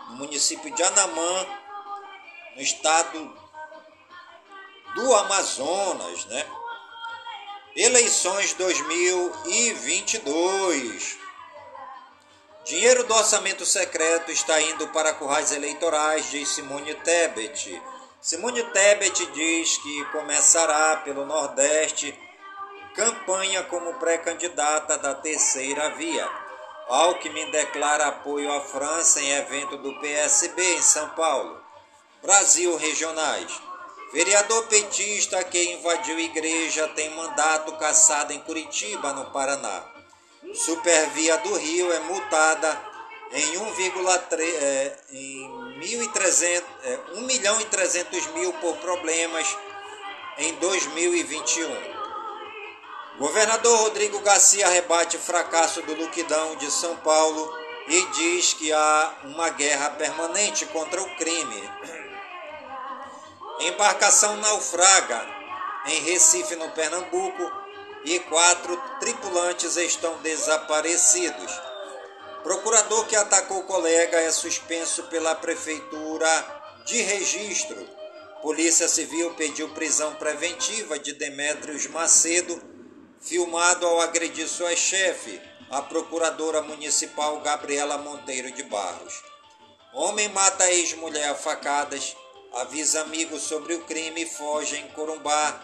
no 0.09 0.17
município 0.17 0.73
de 0.75 0.83
Anamã, 0.83 1.47
no 2.55 2.63
estado 2.63 3.39
do 4.95 5.15
Amazonas, 5.15 6.25
né? 6.27 6.47
Eleições 7.77 8.53
2022. 8.55 11.19
Dinheiro 12.65 13.05
do 13.05 13.15
orçamento 13.15 13.65
secreto 13.65 14.31
está 14.31 14.61
indo 14.61 14.89
para 14.89 15.15
currais 15.15 15.53
eleitorais, 15.53 16.29
diz 16.31 16.51
Simone 16.51 16.95
Tebet. 16.95 17.81
Simone 18.21 18.63
Tebet 18.65 19.25
diz 19.33 19.79
que 19.79 20.05
começará 20.07 20.97
pelo 20.99 21.25
Nordeste 21.25 22.13
campanha 22.95 23.63
como 23.65 23.95
pré-candidata 23.95 24.99
da 24.99 25.15
terceira 25.15 25.91
via. 25.91 26.29
Alckmin 26.89 27.51
declara 27.51 28.09
apoio 28.09 28.53
à 28.53 28.61
França 28.61 29.21
em 29.21 29.31
evento 29.31 29.77
do 29.77 30.01
PSB 30.01 30.75
em 30.75 30.83
São 30.83 31.09
Paulo. 31.11 31.61
Brasil 32.23 32.77
regionais. 32.77 33.51
Vereador 34.13 34.67
petista 34.67 35.43
que 35.45 35.73
invadiu 35.73 36.19
igreja 36.19 36.89
tem 36.89 37.15
mandato 37.15 37.73
cassado 37.77 38.33
em 38.33 38.41
Curitiba, 38.41 39.13
no 39.13 39.27
Paraná. 39.27 39.85
Supervia 40.53 41.39
do 41.39 41.55
Rio 41.57 41.93
é 41.93 42.01
multada 42.01 42.91
em 43.33 43.53
1,3 43.53 44.41
é, 44.41 44.99
em 45.13 45.49
1.300, 45.79 46.65
é, 46.83 46.99
1 47.15 47.21
milhão 47.23 47.61
e 47.61 47.65
300 47.67 48.27
mil 48.29 48.53
por 48.55 48.77
problemas 48.79 49.57
em 50.39 50.55
2021. 50.55 52.00
Governador 53.21 53.81
Rodrigo 53.81 54.19
Garcia 54.21 54.67
rebate 54.67 55.19
fracasso 55.19 55.83
do 55.83 55.93
Luquidão 55.93 56.57
de 56.57 56.71
São 56.71 56.97
Paulo 56.97 57.55
e 57.87 58.07
diz 58.13 58.55
que 58.55 58.73
há 58.73 59.15
uma 59.25 59.51
guerra 59.51 59.91
permanente 59.91 60.65
contra 60.65 61.03
o 61.03 61.17
crime. 61.17 61.71
Embarcação 63.61 64.39
naufraga 64.39 65.27
em 65.85 66.01
Recife, 66.01 66.57
no 66.57 66.71
Pernambuco, 66.71 67.53
e 68.07 68.19
quatro 68.21 68.75
tripulantes 69.01 69.77
estão 69.77 70.17
desaparecidos. 70.23 71.61
Procurador 72.43 73.05
que 73.07 73.17
atacou 73.17 73.65
colega 73.65 74.19
é 74.19 74.31
suspenso 74.31 75.03
pela 75.05 75.35
Prefeitura 75.35 76.63
de 76.87 77.03
Registro. 77.03 77.87
Polícia 78.41 78.89
Civil 78.89 79.35
pediu 79.35 79.69
prisão 79.75 80.15
preventiva 80.15 80.99
de 80.99 81.13
Demétrios 81.13 81.87
Macedo, 81.89 82.70
filmado 83.21 83.87
ao 83.87 84.01
agredir 84.01 84.49
sua 84.49 84.75
chefe, 84.75 85.41
a 85.71 85.83
Procuradora 85.83 86.63
Municipal 86.63 87.41
Gabriela 87.41 87.99
Monteiro 87.99 88.51
de 88.51 88.63
Barros. 88.63 89.23
Homem 89.93 90.29
mata 90.31 90.71
ex-mulher 90.71 91.29
a 91.29 91.35
facadas 91.35 92.17
avisa 92.55 93.03
amigos 93.03 93.43
sobre 93.43 93.75
o 93.75 93.83
crime 93.85 94.23
e 94.23 94.27
foge 94.27 94.77
em 94.77 94.89
Corumbá, 94.89 95.61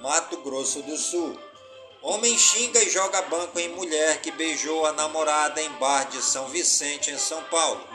Mato 0.00 0.38
Grosso 0.38 0.82
do 0.82 0.96
Sul. 0.96 1.38
Homem 2.02 2.36
xinga 2.36 2.82
e 2.82 2.90
joga 2.90 3.22
banco 3.22 3.58
em 3.58 3.68
mulher 3.68 4.20
que 4.20 4.30
beijou 4.32 4.86
a 4.86 4.92
namorada 4.92 5.62
em 5.62 5.70
bar 5.72 6.04
de 6.08 6.22
São 6.22 6.48
Vicente, 6.48 7.10
em 7.10 7.18
São 7.18 7.42
Paulo. 7.44 7.86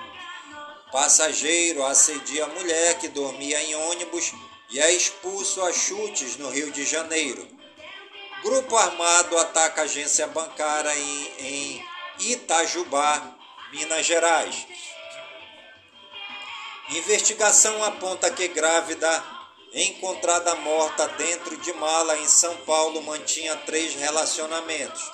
Passageiro 0.92 1.86
assedia 1.86 2.46
a 2.46 2.50
mulher 2.50 3.00
que 3.00 3.08
dormia 3.08 3.62
em 3.64 3.76
ônibus 3.76 4.34
e 4.70 4.80
é 4.80 4.92
expulso 4.92 5.62
a 5.64 5.72
chutes 5.72 6.38
no 6.38 6.50
Rio 6.50 6.72
de 6.72 6.86
Janeiro. 6.86 7.61
Grupo 8.44 8.76
armado 8.76 9.38
ataca 9.38 9.84
agência 9.84 10.26
bancária 10.28 10.96
em, 10.98 11.34
em 11.40 11.86
Itajubá, 12.20 13.36
Minas 13.72 14.04
Gerais. 14.06 14.68
Investigação 16.90 17.84
aponta 17.84 18.32
que 18.32 18.48
grávida 18.48 19.24
encontrada 19.74 20.56
morta 20.56 21.08
dentro 21.10 21.56
de 21.58 21.72
mala 21.74 22.18
em 22.18 22.28
São 22.28 22.58
Paulo 22.58 23.02
mantinha 23.04 23.56
três 23.58 23.94
relacionamentos. 23.94 25.12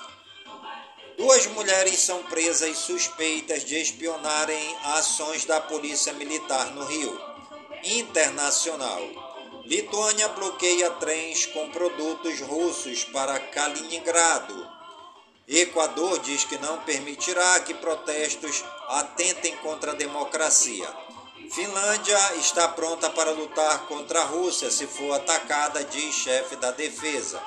Duas 1.18 1.46
mulheres 1.48 2.00
são 2.00 2.22
presas 2.24 2.78
suspeitas 2.78 3.62
de 3.64 3.76
espionarem 3.76 4.76
ações 4.84 5.44
da 5.44 5.60
Polícia 5.60 6.12
Militar 6.14 6.66
no 6.72 6.84
Rio. 6.84 7.20
Internacional. 7.84 9.27
Lituânia 9.68 10.28
bloqueia 10.28 10.92
trens 10.92 11.44
com 11.44 11.68
produtos 11.68 12.40
russos 12.40 13.04
para 13.04 13.38
Kaliningrado. 13.38 14.66
Equador 15.46 16.20
diz 16.20 16.42
que 16.44 16.56
não 16.56 16.78
permitirá 16.78 17.60
que 17.60 17.74
protestos 17.74 18.64
atentem 18.88 19.54
contra 19.56 19.92
a 19.92 19.94
democracia. 19.94 20.88
Finlândia 21.52 22.36
está 22.36 22.66
pronta 22.68 23.10
para 23.10 23.32
lutar 23.32 23.86
contra 23.88 24.22
a 24.22 24.24
Rússia 24.24 24.70
se 24.70 24.86
for 24.86 25.12
atacada, 25.12 25.84
diz 25.84 26.14
chefe 26.14 26.56
da 26.56 26.70
defesa. 26.70 27.38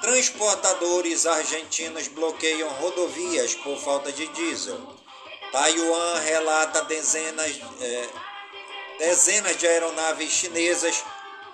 Transportadores 0.00 1.26
argentinos 1.26 2.06
bloqueiam 2.06 2.68
rodovias 2.74 3.56
por 3.56 3.76
falta 3.80 4.12
de 4.12 4.28
diesel. 4.28 4.78
Taiwan 5.50 6.20
relata 6.20 6.82
dezenas, 6.82 7.60
é, 7.80 8.08
dezenas 9.00 9.56
de 9.56 9.66
aeronaves 9.66 10.30
chinesas 10.30 11.02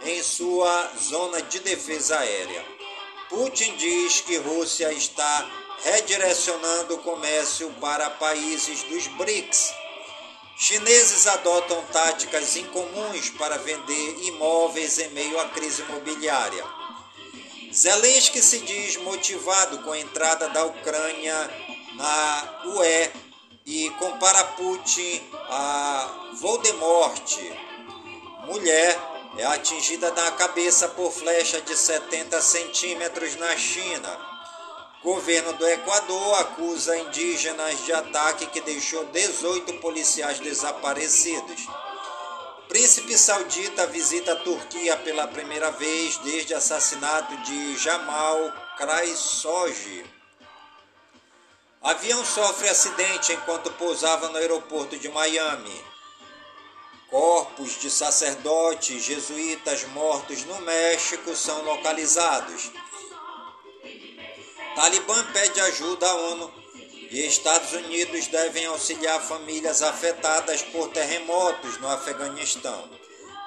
em 0.02 0.22
sua 0.22 0.92
zona 1.00 1.42
de 1.42 1.61
defesa 1.61 2.18
aérea. 2.18 2.64
Putin 3.28 3.76
diz 3.76 4.20
que 4.22 4.37
Rússia 4.38 4.92
está 4.92 5.50
redirecionando 5.84 6.94
o 6.94 6.98
comércio 6.98 7.70
para 7.80 8.11
países 8.11 8.82
dos 8.84 9.06
BRICS. 9.08 9.74
Chineses 10.56 11.26
adotam 11.26 11.84
táticas 11.92 12.56
incomuns 12.56 13.30
para 13.30 13.58
vender 13.58 14.24
imóveis 14.24 14.98
em 14.98 15.08
meio 15.11 15.38
à 15.38 15.48
crise 15.50 15.82
imobiliária. 15.82 16.64
Zelensky 17.72 18.42
se 18.42 18.58
diz 18.61 18.96
motivado 18.96 19.78
com 19.84 19.92
a 19.92 19.98
entrada 20.00 20.48
da 20.48 20.64
Ucrânia 20.64 21.50
na 21.94 22.62
UE 22.64 23.11
e 23.66 23.90
compara 23.98 24.42
Putin 24.44 25.20
a 25.50 26.32
Voldemort. 26.40 27.38
Mulher 28.46 29.17
é 29.38 29.46
atingida 29.46 30.11
na 30.11 30.33
cabeça 30.33 30.88
por 30.88 31.12
flecha 31.12 31.61
de 31.61 31.77
70 31.77 32.42
centímetros 32.42 33.37
na 33.37 33.57
China. 33.57 34.18
Governo 35.01 35.53
do 35.53 35.66
Equador 35.68 36.40
acusa 36.40 36.98
indígenas 36.98 37.85
de 37.85 37.92
ataque 37.92 38.46
que 38.46 38.61
deixou 38.61 39.05
18 39.05 39.74
policiais 39.74 40.40
desaparecidos. 40.40 41.68
Príncipe 42.68 43.16
saudita 43.16 43.87
visita 43.87 44.33
a 44.33 44.37
Turquia 44.37 44.96
pela 44.96 45.29
primeira 45.29 45.70
vez 45.70 46.16
desde 46.18 46.53
assassinato 46.53 47.37
de 47.38 47.77
Jamal 47.77 48.53
Khashoggi. 48.77 50.05
Avião 51.81 52.24
sofre 52.24 52.68
acidente 52.68 53.33
enquanto 53.33 53.70
pousava 53.74 54.29
no 54.31 54.38
aeroporto 54.38 54.98
de 54.98 55.09
Miami. 55.09 55.97
Corpos 57.11 57.81
de 57.81 57.90
sacerdotes 57.90 59.03
jesuítas 59.03 59.83
mortos 59.94 60.44
no 60.44 60.61
México 60.61 61.35
são 61.35 61.62
localizados. 61.62 62.71
Talibã 64.75 65.25
pede 65.33 65.59
ajuda 65.59 66.07
à 66.07 66.14
ONU 66.14 66.53
e 67.11 67.27
Estados 67.27 67.73
Unidos 67.73 68.27
devem 68.27 68.66
auxiliar 68.66 69.23
famílias 69.23 69.83
afetadas 69.83 70.61
por 70.62 70.90
terremotos 70.90 71.79
no 71.79 71.88
Afeganistão. 71.88 72.90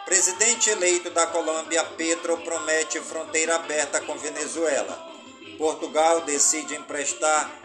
Presidente 0.06 0.72
eleito 0.72 1.12
da 1.12 1.28
Colômbia, 1.28 1.84
Petro, 1.84 2.40
promete 2.40 3.00
fronteira 3.00 3.56
aberta 3.56 4.02
com 4.02 4.18
Venezuela. 4.18 5.12
Portugal 5.60 6.22
decide 6.22 6.76
emprestar 6.76 7.61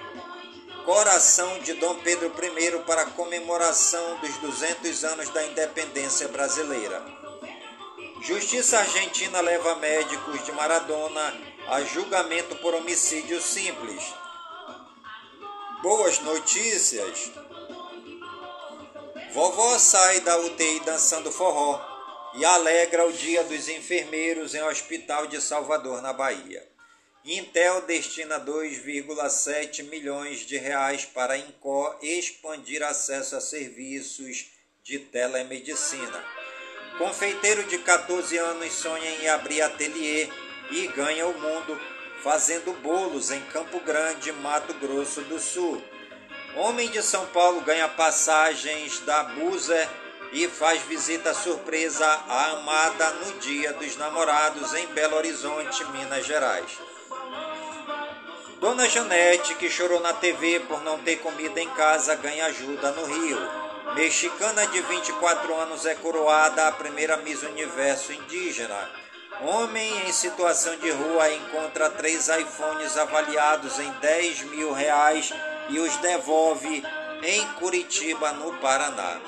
coração 0.86 1.58
de 1.58 1.72
Dom 1.74 1.96
Pedro 1.96 2.32
I 2.40 2.78
para 2.84 3.02
a 3.02 3.10
comemoração 3.10 4.18
dos 4.18 4.36
200 4.36 5.04
anos 5.04 5.28
da 5.30 5.44
independência 5.44 6.28
brasileira. 6.28 7.04
Justiça 8.22 8.78
argentina 8.78 9.40
leva 9.40 9.74
médicos 9.74 10.44
de 10.44 10.52
Maradona 10.52 11.34
a 11.66 11.82
julgamento 11.82 12.54
por 12.56 12.72
homicídio 12.72 13.42
simples. 13.42 14.00
Boas 15.82 16.20
notícias! 16.20 17.32
Vovó 19.34 19.78
sai 19.80 20.20
da 20.20 20.38
UTI 20.38 20.80
dançando 20.84 21.32
forró 21.32 21.80
e 22.34 22.44
alegra 22.44 23.04
o 23.06 23.12
Dia 23.12 23.42
dos 23.42 23.68
Enfermeiros 23.68 24.54
em 24.54 24.62
Hospital 24.62 25.26
de 25.26 25.40
Salvador, 25.40 26.00
na 26.00 26.12
Bahia. 26.12 26.75
Intel 27.26 27.80
destina 27.80 28.38
2,7 28.38 29.82
milhões 29.82 30.46
de 30.46 30.56
reais 30.58 31.04
para 31.04 31.34
a 31.34 31.38
Incó 31.38 31.98
expandir 32.00 32.84
acesso 32.84 33.34
a 33.34 33.40
serviços 33.40 34.46
de 34.84 35.00
telemedicina. 35.00 36.24
Confeiteiro 36.98 37.64
de 37.64 37.78
14 37.78 38.38
anos 38.38 38.72
sonha 38.74 39.10
em 39.10 39.28
abrir 39.28 39.60
ateliê 39.60 40.28
e 40.70 40.86
ganha 40.86 41.26
o 41.26 41.36
mundo 41.36 41.76
fazendo 42.22 42.72
bolos 42.74 43.32
em 43.32 43.40
Campo 43.46 43.80
Grande, 43.80 44.30
Mato 44.30 44.72
Grosso 44.74 45.20
do 45.22 45.40
Sul. 45.40 45.82
Homem 46.54 46.88
de 46.90 47.02
São 47.02 47.26
Paulo 47.26 47.60
ganha 47.62 47.88
passagens 47.88 49.00
da 49.00 49.24
Buser 49.24 49.88
e 50.32 50.46
faz 50.46 50.80
visita 50.82 51.34
surpresa 51.34 52.06
à 52.06 52.52
amada 52.52 53.10
no 53.14 53.32
Dia 53.40 53.72
dos 53.72 53.96
Namorados 53.96 54.74
em 54.74 54.86
Belo 54.88 55.16
Horizonte, 55.16 55.84
Minas 55.86 56.24
Gerais. 56.24 56.95
Dona 58.60 58.88
Janete, 58.88 59.54
que 59.56 59.68
chorou 59.68 60.00
na 60.00 60.14
TV 60.14 60.60
por 60.60 60.82
não 60.82 60.98
ter 60.98 61.16
comida 61.16 61.60
em 61.60 61.68
casa, 61.70 62.14
ganha 62.14 62.46
ajuda 62.46 62.90
no 62.92 63.04
Rio. 63.04 63.38
Mexicana 63.94 64.66
de 64.68 64.80
24 64.80 65.54
anos 65.54 65.84
é 65.84 65.94
coroada 65.94 66.66
a 66.66 66.72
primeira 66.72 67.18
Miss 67.18 67.42
Universo 67.42 68.14
indígena. 68.14 68.90
Homem 69.42 70.08
em 70.08 70.12
situação 70.12 70.74
de 70.76 70.90
rua 70.90 71.30
encontra 71.34 71.90
três 71.90 72.28
iPhones 72.28 72.96
avaliados 72.96 73.78
em 73.78 73.90
10 74.00 74.42
mil 74.44 74.72
reais 74.72 75.30
e 75.68 75.78
os 75.78 75.94
devolve 75.98 76.82
em 77.22 77.46
Curitiba, 77.58 78.32
no 78.32 78.54
Paraná. 78.54 79.20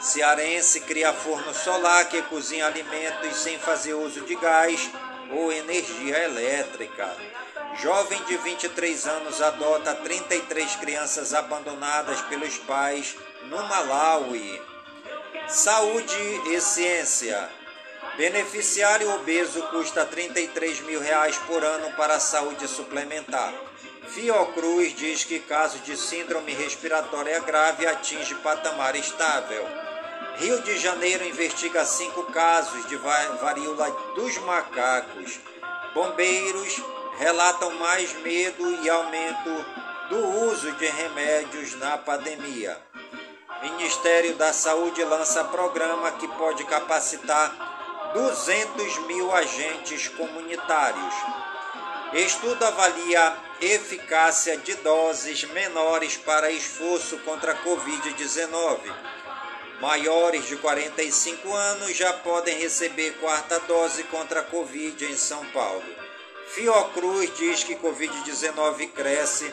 Cearense 0.00 0.80
cria 0.80 1.12
forno 1.12 1.54
solar 1.54 2.08
que 2.08 2.20
cozinha 2.22 2.66
alimentos 2.66 3.36
sem 3.36 3.56
fazer 3.60 3.94
uso 3.94 4.22
de 4.22 4.34
gás 4.34 4.90
ou 5.30 5.52
energia 5.52 6.24
elétrica. 6.24 7.31
Jovem 7.80 8.22
de 8.24 8.36
23 8.36 9.06
anos 9.06 9.40
adota 9.40 9.94
33 9.94 10.76
crianças 10.76 11.32
abandonadas 11.32 12.20
pelos 12.22 12.58
pais 12.58 13.16
no 13.44 13.62
Malawi. 13.64 14.60
Saúde 15.48 16.40
e 16.50 16.60
ciência. 16.60 17.48
Beneficiário 18.16 19.10
obeso 19.14 19.62
custa 19.70 20.04
33 20.04 20.80
mil 20.82 21.00
reais 21.00 21.38
por 21.38 21.64
ano 21.64 21.90
para 21.96 22.16
a 22.16 22.20
saúde 22.20 22.68
suplementar. 22.68 23.54
Fiocruz 24.08 24.94
diz 24.94 25.24
que 25.24 25.40
casos 25.40 25.82
de 25.82 25.96
síndrome 25.96 26.52
respiratória 26.52 27.40
grave 27.40 27.86
atinge 27.86 28.34
patamar 28.36 28.94
estável. 28.96 29.66
Rio 30.36 30.60
de 30.60 30.78
Janeiro 30.78 31.24
investiga 31.24 31.84
cinco 31.86 32.24
casos 32.24 32.86
de 32.88 32.96
varíola 32.96 33.90
dos 34.14 34.36
macacos. 34.38 35.40
Bombeiros 35.94 36.82
relatam 37.22 37.70
mais 37.74 38.12
medo 38.14 38.82
e 38.82 38.90
aumento 38.90 39.64
do 40.08 40.48
uso 40.50 40.72
de 40.72 40.86
remédios 40.86 41.76
na 41.76 41.96
pandemia. 41.96 42.76
Ministério 43.62 44.34
da 44.34 44.52
Saúde 44.52 45.04
lança 45.04 45.44
programa 45.44 46.10
que 46.12 46.26
pode 46.26 46.64
capacitar 46.64 48.10
200 48.12 48.98
mil 49.06 49.32
agentes 49.32 50.08
comunitários. 50.08 51.14
Estudo 52.12 52.64
avalia 52.64 53.36
eficácia 53.60 54.56
de 54.56 54.74
doses 54.74 55.44
menores 55.44 56.16
para 56.16 56.50
esforço 56.50 57.18
contra 57.18 57.52
a 57.52 57.62
Covid-19. 57.62 58.80
maiores 59.80 60.46
de 60.46 60.56
45 60.56 61.54
anos 61.54 61.96
já 61.96 62.12
podem 62.14 62.58
receber 62.58 63.12
quarta 63.20 63.60
dose 63.60 64.02
contra 64.04 64.40
a 64.40 64.44
Covid 64.44 65.04
em 65.04 65.16
São 65.16 65.44
Paulo. 65.46 66.01
Fiocruz 66.54 67.30
diz 67.38 67.64
que 67.64 67.76
Covid-19 67.76 68.90
cresce 68.92 69.50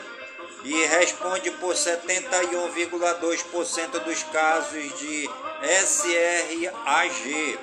e 0.64 0.84
responde 0.84 1.50
por 1.52 1.74
71,2% 1.74 4.04
dos 4.04 4.22
casos 4.24 4.98
de 4.98 5.30
SRAG. 5.86 7.58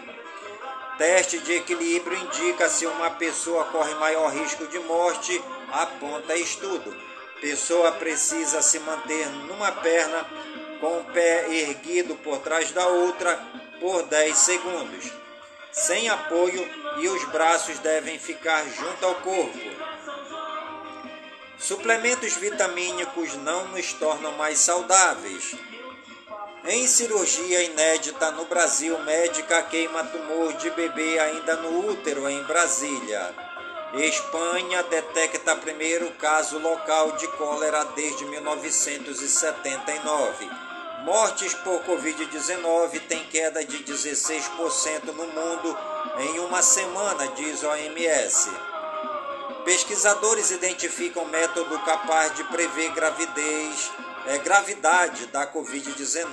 Teste 0.97 1.38
de 1.39 1.54
equilíbrio 1.54 2.17
indica 2.17 2.67
se 2.67 2.88
uma 2.88 3.12
pessoa 3.12 3.65
corre 3.65 3.93
maior 3.95 4.34
risco 4.34 4.65
de 4.65 4.80
morte, 4.80 5.39
aponta 5.71 6.36
estudo. 6.36 6.97
Pessoa 7.39 7.91
precisa 7.91 8.63
se 8.63 8.80
manter 8.80 9.30
numa 9.47 9.71
perna 9.71 10.26
com 10.80 11.02
o 11.02 11.04
pé 11.13 11.45
erguido 11.52 12.15
por 12.15 12.39
trás 12.39 12.71
da 12.71 12.88
outra 12.88 13.39
por 13.80 14.02
10 14.02 14.36
segundos, 14.36 15.12
sem 15.77 16.09
apoio 16.09 16.67
e 16.97 17.07
os 17.07 17.23
braços 17.25 17.77
devem 17.79 18.17
ficar 18.17 18.65
junto 18.65 19.05
ao 19.05 19.13
corpo. 19.15 19.59
Suplementos 21.59 22.35
vitamínicos 22.35 23.35
não 23.35 23.67
nos 23.69 23.93
tornam 23.93 24.31
mais 24.33 24.59
saudáveis. 24.59 25.55
Em 26.65 26.85
cirurgia 26.87 27.63
inédita 27.63 28.31
no 28.31 28.45
Brasil, 28.45 28.97
médica 28.99 29.61
queima 29.63 30.03
tumor 30.05 30.53
de 30.53 30.69
bebê 30.71 31.19
ainda 31.19 31.55
no 31.57 31.89
útero 31.89 32.27
em 32.27 32.41
Brasília. 32.43 33.33
Espanha 33.93 34.83
detecta 34.83 35.55
primeiro 35.55 36.11
caso 36.11 36.59
local 36.59 37.13
de 37.13 37.27
cólera 37.29 37.85
desde 37.95 38.25
1979. 38.25 40.66
Mortes 41.08 41.54
por 41.54 41.82
Covid-19 41.86 43.00
têm 43.08 43.24
queda 43.28 43.63
de 43.63 43.78
16% 43.82 45.06
no 45.06 45.26
mundo 45.26 45.78
em 46.20 46.39
uma 46.39 46.62
semana, 46.62 47.30
diz 47.30 47.63
OMS. 47.63 48.50
Pesquisadores 49.63 50.52
identificam 50.52 51.24
método 51.24 51.80
capaz 51.80 52.36
de 52.36 52.43
prever 52.43 52.91
gravidez, 52.91 53.89
é, 54.26 54.38
gravidade 54.39 55.28
da 55.28 55.48
Covid-19. 55.48 56.28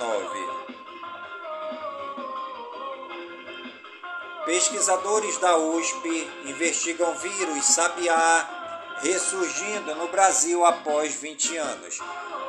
Pesquisadores 4.43 5.37
da 5.37 5.55
USP 5.55 6.29
investigam 6.47 7.15
vírus 7.15 7.63
sabiá 7.63 8.97
ressurgindo 9.01 9.95
no 9.95 10.09
Brasil 10.09 10.65
após 10.65 11.15
20 11.15 11.55
anos. 11.55 11.97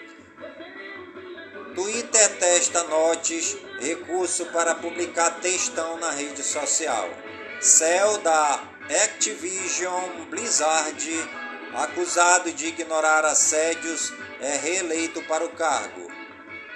Twitter 1.73 2.37
testa 2.37 2.83
notes, 2.83 3.57
recurso 3.79 4.45
para 4.47 4.75
publicar 4.75 5.39
textão 5.41 5.97
na 5.97 6.11
rede 6.11 6.43
social. 6.43 7.09
Cell 7.59 8.19
da 8.19 8.63
Activision 9.03 10.25
Blizzard, 10.29 11.29
acusado 11.73 12.51
de 12.51 12.67
ignorar 12.67 13.25
assédios, 13.25 14.13
é 14.39 14.55
reeleito 14.55 15.21
para 15.23 15.43
o 15.43 15.49
cargo. 15.49 16.11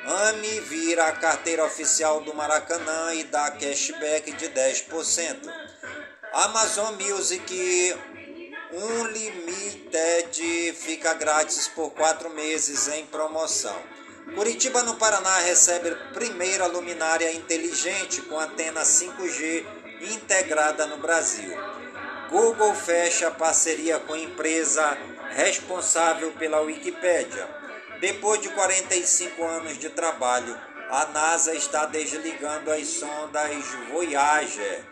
AMI 0.04 0.60
vira 0.62 1.06
a 1.06 1.12
carteira 1.12 1.64
oficial 1.64 2.22
do 2.22 2.34
Maracanã 2.34 3.14
e 3.14 3.24
dá 3.24 3.52
cashback 3.52 4.32
de 4.32 4.50
10%. 4.50 5.71
Amazon 6.34 6.96
Music 6.96 7.94
Unlimited 8.72 10.74
fica 10.76 11.14
grátis 11.14 11.68
por 11.68 11.90
quatro 11.90 12.30
meses 12.30 12.88
em 12.88 13.06
promoção. 13.08 13.76
Curitiba, 14.34 14.82
no 14.84 14.96
Paraná, 14.96 15.40
recebe 15.40 15.94
primeira 16.14 16.68
luminária 16.68 17.34
inteligente 17.34 18.22
com 18.22 18.40
antena 18.40 18.84
5G 18.84 19.66
integrada 20.14 20.88
no 20.88 21.00
Brasil. 21.00 21.52
Google 22.30 22.74
fecha 22.76 23.30
parceria 23.30 24.00
com 24.00 24.16
empresa 24.16 24.98
responsável 25.32 26.32
pela 26.40 26.62
Wikipédia. 26.62 27.46
Depois 28.00 28.40
de 28.40 28.48
45 28.52 29.44
anos 29.44 29.78
de 29.78 29.90
trabalho, 29.90 30.58
a 30.90 31.08
NASA 31.08 31.54
está 31.54 31.86
desligando 31.86 32.72
as 32.72 32.88
sondas 32.88 33.66
Voyager 33.92 34.91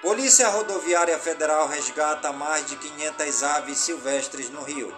Polícia 0.00 0.48
Rodoviária 0.50 1.18
Federal 1.18 1.66
resgata 1.66 2.32
mais 2.32 2.64
de 2.64 2.76
500 2.76 3.42
aves 3.42 3.78
silvestres 3.78 4.50
no 4.50 4.62
Rio. 4.62 4.94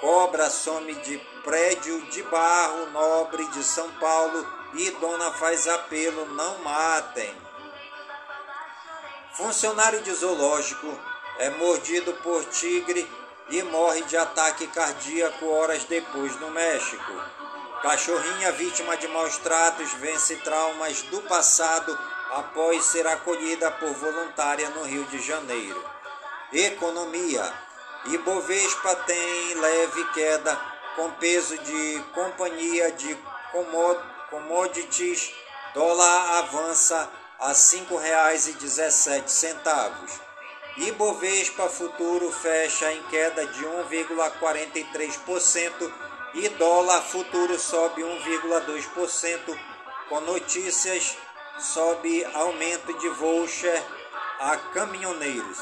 Cobra 0.00 0.48
some 0.48 0.94
de 0.94 1.18
prédio 1.42 2.00
de 2.10 2.22
barro 2.24 2.86
nobre 2.86 3.46
de 3.48 3.62
São 3.62 3.90
Paulo 3.92 4.46
e 4.74 4.90
dona 4.92 5.32
faz 5.32 5.66
apelo: 5.68 6.26
não 6.34 6.58
matem. 6.58 7.34
Funcionário 9.34 10.00
de 10.02 10.12
zoológico 10.12 10.98
é 11.38 11.50
mordido 11.50 12.12
por 12.22 12.44
tigre 12.46 13.10
e 13.48 13.62
morre 13.62 14.02
de 14.02 14.16
ataque 14.16 14.66
cardíaco 14.68 15.46
horas 15.46 15.84
depois 15.84 16.38
no 16.40 16.50
México. 16.50 17.12
Cachorrinha 17.82 18.52
vítima 18.52 18.96
de 18.96 19.08
maus 19.08 19.38
tratos 19.38 19.90
vence 19.94 20.36
traumas 20.36 21.00
do 21.02 21.22
passado 21.22 21.98
após 22.32 22.84
ser 22.84 23.06
acolhida 23.06 23.70
por 23.70 23.92
voluntária 23.94 24.68
no 24.70 24.82
Rio 24.82 25.04
de 25.04 25.20
Janeiro. 25.20 25.82
Economia. 26.52 27.70
Ibovespa 28.06 28.96
tem 28.96 29.54
leve 29.54 30.04
queda 30.12 30.69
com 31.00 31.10
peso 31.12 31.56
de 31.56 32.04
companhia 32.12 32.92
de 32.92 33.16
commodities. 34.30 35.32
Dólar 35.72 36.40
avança 36.40 37.08
a 37.38 37.48
R$ 37.48 37.54
5,17. 37.54 40.20
Ibovespa 40.76 41.70
futuro 41.70 42.30
fecha 42.30 42.92
em 42.92 43.02
queda 43.04 43.46
de 43.46 43.64
1,43% 43.64 45.90
e 46.34 46.50
dólar 46.50 47.00
futuro 47.00 47.58
sobe 47.58 48.02
1,2% 48.02 49.58
com 50.10 50.20
notícias 50.20 51.16
sobe 51.58 52.22
aumento 52.34 52.92
de 52.98 53.08
voucher 53.08 53.82
a 54.38 54.54
caminhoneiros. 54.56 55.60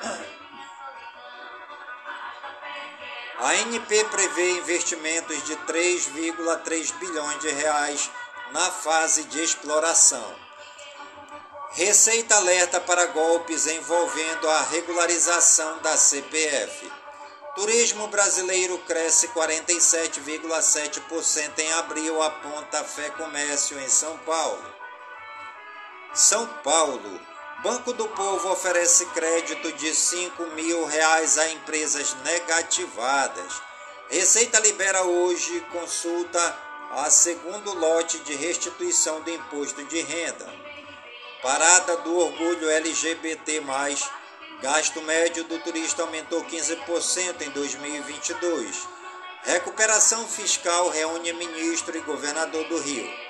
A 3.38 3.50
ANP 3.50 4.04
prevê 4.10 4.58
investimentos 4.58 5.44
de 5.44 5.54
3,3 5.58 6.92
bilhões 6.98 7.38
de 7.38 7.48
reais 7.50 8.10
na 8.52 8.68
fase 8.70 9.24
de 9.24 9.42
exploração. 9.42 10.34
Receita 11.70 12.34
alerta 12.34 12.80
para 12.80 13.06
golpes 13.06 13.68
envolvendo 13.68 14.48
a 14.48 14.62
regularização 14.62 15.78
da 15.78 15.96
CPF. 15.96 16.90
Turismo 17.54 18.08
brasileiro 18.08 18.76
cresce 18.78 19.28
47,7% 19.28 21.58
em 21.58 21.72
abril, 21.74 22.20
aponta 22.20 22.82
Fé 22.82 23.10
Comércio 23.10 23.78
em 23.78 23.88
São 23.88 24.18
Paulo. 24.18 24.74
São 26.12 26.44
Paulo. 26.64 27.27
Banco 27.60 27.92
do 27.92 28.06
Povo 28.06 28.52
oferece 28.52 29.04
crédito 29.06 29.72
de 29.72 29.92
5 29.92 30.46
mil 30.54 30.84
reais 30.84 31.36
a 31.38 31.50
empresas 31.50 32.14
negativadas. 32.22 33.60
Receita 34.08 34.60
libera 34.60 35.02
hoje 35.02 35.60
consulta 35.72 36.56
a 36.92 37.10
segundo 37.10 37.74
lote 37.74 38.20
de 38.20 38.36
restituição 38.36 39.20
do 39.22 39.30
imposto 39.30 39.82
de 39.86 40.00
renda. 40.00 40.46
Parada 41.42 41.96
do 41.96 42.16
orgulho 42.16 42.70
LGBT+, 42.70 43.60
gasto 44.62 45.02
médio 45.02 45.42
do 45.42 45.58
turista 45.58 46.02
aumentou 46.02 46.44
15% 46.44 47.42
em 47.42 47.50
2022. 47.50 48.88
Recuperação 49.42 50.28
fiscal 50.28 50.90
reúne 50.90 51.32
ministro 51.32 51.96
e 51.96 52.00
governador 52.02 52.68
do 52.68 52.78
Rio. 52.78 53.27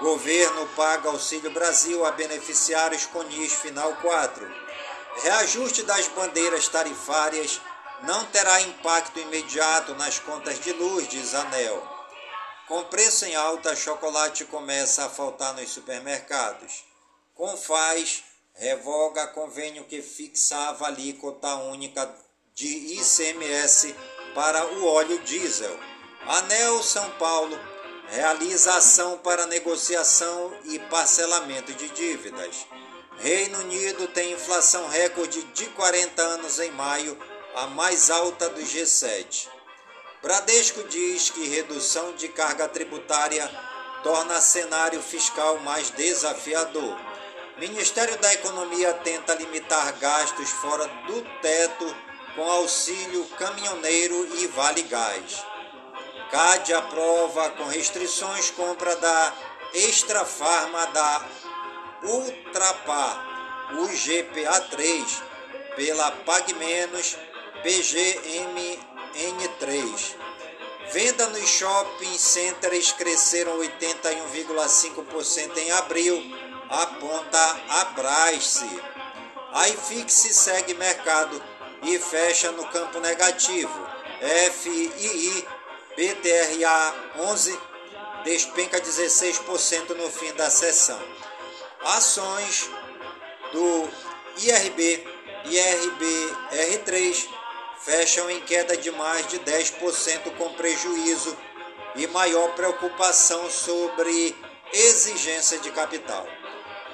Governo 0.00 0.66
paga 0.74 1.08
Auxílio 1.08 1.50
Brasil 1.52 2.04
a 2.04 2.10
beneficiários 2.10 3.06
com 3.06 3.22
NIS 3.22 3.52
Final 3.52 3.94
4. 3.96 4.54
Reajuste 5.22 5.84
das 5.84 6.08
bandeiras 6.08 6.66
tarifárias 6.66 7.60
não 8.02 8.24
terá 8.26 8.60
impacto 8.60 9.20
imediato 9.20 9.94
nas 9.94 10.18
contas 10.18 10.58
de 10.58 10.72
luz, 10.72 11.06
diz 11.08 11.32
Anel. 11.34 11.80
Com 12.66 12.82
preço 12.84 13.24
em 13.24 13.36
alta, 13.36 13.76
chocolate 13.76 14.44
começa 14.46 15.04
a 15.04 15.08
faltar 15.08 15.54
nos 15.54 15.70
supermercados. 15.70 16.84
Confaz 17.34 18.24
revoga 18.54 19.26
convênio 19.28 19.84
que 19.84 20.00
fixava 20.02 20.86
alíquota 20.86 21.54
única 21.56 22.12
de 22.54 22.66
ICMS 22.66 23.94
para 24.34 24.66
o 24.66 24.86
óleo 24.86 25.18
diesel. 25.20 25.78
Anel 26.26 26.82
São 26.82 27.10
Paulo 27.12 27.73
realiza 28.08 28.74
ação 28.74 29.18
para 29.18 29.46
negociação 29.46 30.52
e 30.64 30.78
parcelamento 30.78 31.72
de 31.72 31.88
dívidas. 31.90 32.66
Reino 33.18 33.58
Unido 33.60 34.08
tem 34.08 34.32
inflação 34.32 34.88
recorde 34.88 35.42
de 35.54 35.66
40 35.66 36.22
anos 36.22 36.58
em 36.58 36.70
maio, 36.72 37.16
a 37.54 37.66
mais 37.68 38.10
alta 38.10 38.48
do 38.48 38.60
G7. 38.60 39.48
Bradesco 40.22 40.82
diz 40.84 41.30
que 41.30 41.46
redução 41.46 42.14
de 42.14 42.28
carga 42.28 42.68
tributária 42.68 43.48
torna 44.02 44.40
cenário 44.40 45.00
fiscal 45.00 45.58
mais 45.60 45.90
desafiador. 45.90 46.98
Ministério 47.58 48.18
da 48.18 48.32
Economia 48.34 48.92
tenta 48.94 49.34
limitar 49.34 49.92
gastos 49.98 50.50
fora 50.50 50.86
do 51.06 51.22
teto 51.40 51.96
com 52.34 52.42
auxílio 52.42 53.24
caminhoneiro 53.38 54.28
e 54.38 54.46
vale 54.48 54.82
gás. 54.82 55.44
CAD 56.34 56.74
aprova 56.74 57.50
com 57.50 57.62
restrições 57.66 58.50
compra 58.50 58.96
da 58.96 59.32
Extra 59.72 60.24
Farma 60.24 60.84
da 60.88 61.24
Ultrapar, 62.02 63.70
UGPA3, 63.76 65.22
pela 65.76 66.10
PagMenos 66.10 67.16
PGMN3. 67.62 70.16
Venda 70.90 71.28
nos 71.28 71.48
shopping 71.48 72.18
centers 72.18 72.90
cresceram 72.90 73.60
81,5% 73.60 75.56
em 75.56 75.70
abril, 75.70 76.20
aponta 76.68 77.60
a 77.68 77.84
Brace. 77.94 78.82
A 79.52 79.68
IFIX 79.68 80.12
segue 80.12 80.74
mercado 80.74 81.40
e 81.84 81.96
fecha 82.00 82.50
no 82.50 82.66
campo 82.70 82.98
negativo. 82.98 83.86
FII 84.50 85.53
BTRA 85.96 86.94
11 87.20 87.58
despenca 88.24 88.80
16% 88.80 89.90
no 89.90 90.10
fim 90.10 90.32
da 90.34 90.50
sessão. 90.50 91.00
Ações 91.84 92.68
do 93.52 93.88
IRB 94.38 95.06
e 95.44 95.56
IRBR3 95.56 97.28
fecham 97.78 98.30
em 98.30 98.40
queda 98.40 98.76
de 98.76 98.90
mais 98.90 99.26
de 99.28 99.38
10% 99.40 100.36
com 100.36 100.54
prejuízo 100.54 101.36
e 101.94 102.06
maior 102.08 102.54
preocupação 102.54 103.48
sobre 103.50 104.34
exigência 104.72 105.58
de 105.58 105.70
capital. 105.70 106.26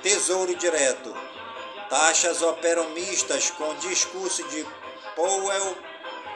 Tesouro 0.02 0.54
Direto. 0.54 1.14
Taxas 1.88 2.42
operam 2.42 2.90
mistas 2.90 3.50
com 3.50 3.74
discurso 3.76 4.42
de 4.48 4.66
Powell, 5.16 5.76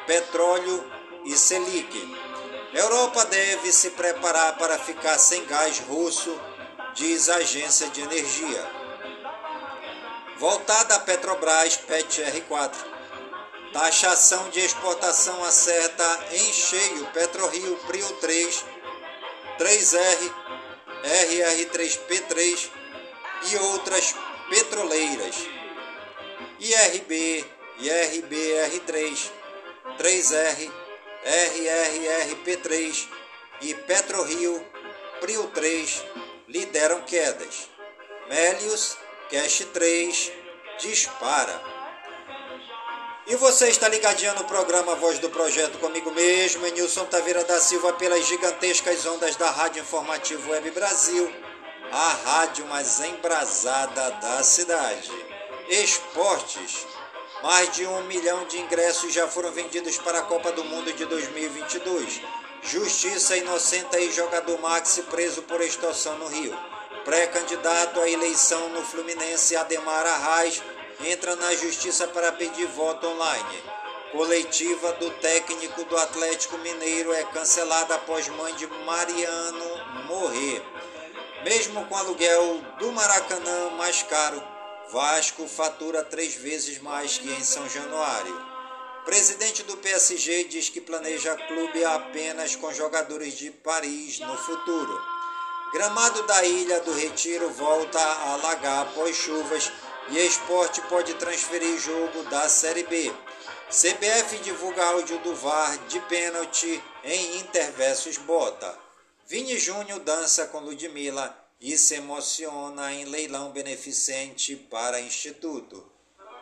petróleo 0.06 0.84
e 1.24 1.36
Selic. 1.36 2.23
Europa 2.74 3.24
deve 3.26 3.70
se 3.70 3.90
preparar 3.90 4.58
para 4.58 4.76
ficar 4.80 5.16
sem 5.16 5.44
gás 5.46 5.78
russo, 5.78 6.36
diz 6.94 7.28
a 7.28 7.36
agência 7.36 7.88
de 7.88 8.00
energia. 8.00 8.70
Voltada 10.38 10.96
a 10.96 10.98
Petrobras 10.98 11.76
PET-R4. 11.76 12.74
Taxação 13.72 14.50
de 14.50 14.58
exportação 14.58 15.44
acerta 15.44 16.26
em 16.32 16.52
cheio 16.52 17.06
PetroRio 17.12 17.76
Prio 17.86 18.08
3, 18.14 18.64
3R, 19.56 20.32
RR3P3 21.04 22.70
e 23.52 23.56
outras 23.56 24.14
petroleiras. 24.50 25.36
IRB, 26.58 27.44
IRBR3, 27.80 29.30
3R, 29.96 30.83
RRRP3 31.24 33.08
e 33.62 33.74
PetroRio 33.74 34.64
Prio 35.20 35.46
3 35.48 36.04
lideram 36.48 37.00
quedas. 37.02 37.68
Melius 38.28 38.96
Cash 39.30 39.66
3 39.72 40.32
dispara. 40.78 41.62
E 43.26 43.36
você 43.36 43.68
está 43.68 43.88
ligadinho 43.88 44.34
no 44.34 44.44
programa 44.44 44.94
Voz 44.96 45.18
do 45.18 45.30
Projeto 45.30 45.78
comigo 45.78 46.10
mesmo, 46.10 46.66
Nilson 46.66 47.06
Taveira 47.06 47.42
da 47.44 47.58
Silva, 47.58 47.94
pelas 47.94 48.26
gigantescas 48.26 49.06
ondas 49.06 49.34
da 49.36 49.50
Rádio 49.50 49.80
Informativo 49.80 50.50
Web 50.50 50.70
Brasil, 50.72 51.32
a 51.90 52.08
rádio 52.08 52.66
mais 52.66 53.00
embrasada 53.00 54.10
da 54.10 54.42
cidade. 54.42 55.10
Esportes. 55.70 56.86
Mais 57.44 57.70
de 57.72 57.86
um 57.86 58.02
milhão 58.04 58.46
de 58.46 58.58
ingressos 58.58 59.12
já 59.12 59.28
foram 59.28 59.52
vendidos 59.52 59.98
para 59.98 60.20
a 60.20 60.22
Copa 60.22 60.50
do 60.52 60.64
Mundo 60.64 60.90
de 60.94 61.04
2022. 61.04 62.22
Justiça 62.62 63.36
inocenta 63.36 64.00
e 64.00 64.10
jogador 64.10 64.58
Maxi 64.62 65.02
preso 65.02 65.42
por 65.42 65.60
extorsão 65.60 66.16
no 66.16 66.26
Rio. 66.26 66.58
Pré-candidato 67.04 68.00
à 68.00 68.08
eleição 68.08 68.70
no 68.70 68.82
Fluminense, 68.82 69.54
Ademar 69.56 70.06
Arraes, 70.06 70.62
entra 71.04 71.36
na 71.36 71.54
justiça 71.54 72.08
para 72.08 72.32
pedir 72.32 72.64
voto 72.68 73.06
online. 73.06 73.62
Coletiva 74.10 74.94
do 74.94 75.10
técnico 75.10 75.84
do 75.84 75.98
Atlético 75.98 76.56
Mineiro 76.56 77.12
é 77.12 77.24
cancelada 77.24 77.96
após 77.96 78.26
mãe 78.26 78.54
de 78.54 78.66
Mariano 78.66 80.04
morrer. 80.06 80.62
Mesmo 81.44 81.84
com 81.84 81.94
aluguel 81.94 82.62
do 82.78 82.90
Maracanã 82.90 83.68
mais 83.76 84.02
caro, 84.02 84.53
Vasco 84.90 85.48
fatura 85.48 86.04
três 86.04 86.34
vezes 86.34 86.78
mais 86.78 87.18
que 87.18 87.28
em 87.28 87.42
São 87.42 87.68
Januário. 87.68 88.54
Presidente 89.04 89.62
do 89.64 89.76
PSG 89.78 90.44
diz 90.44 90.68
que 90.68 90.80
planeja 90.80 91.36
clube 91.36 91.84
apenas 91.84 92.54
com 92.54 92.72
jogadores 92.72 93.34
de 93.34 93.50
Paris 93.50 94.20
no 94.20 94.36
futuro. 94.36 95.00
Gramado 95.72 96.22
da 96.26 96.44
Ilha 96.44 96.80
do 96.80 96.92
Retiro 96.92 97.50
volta 97.50 97.98
a 97.98 98.32
alagar 98.34 98.82
após 98.82 99.16
chuvas 99.16 99.70
e 100.10 100.18
esporte 100.18 100.80
pode 100.82 101.14
transferir 101.14 101.78
jogo 101.78 102.22
da 102.24 102.48
Série 102.48 102.84
B. 102.84 103.12
CBF 103.68 104.38
divulga 104.38 104.84
áudio 104.84 105.18
do 105.18 105.34
VAR 105.34 105.76
de 105.88 105.98
pênalti 106.00 106.82
em 107.02 107.38
Inter 107.38 107.72
versus 107.72 108.18
Bota. 108.18 108.78
Vini 109.26 109.58
Júnior 109.58 109.98
dança 110.00 110.46
com 110.46 110.60
Ludmilla 110.60 111.43
e 111.64 111.78
se 111.78 111.94
emociona 111.94 112.92
em 112.92 113.06
leilão 113.06 113.50
beneficente 113.50 114.54
para 114.54 115.00
Instituto. 115.00 115.82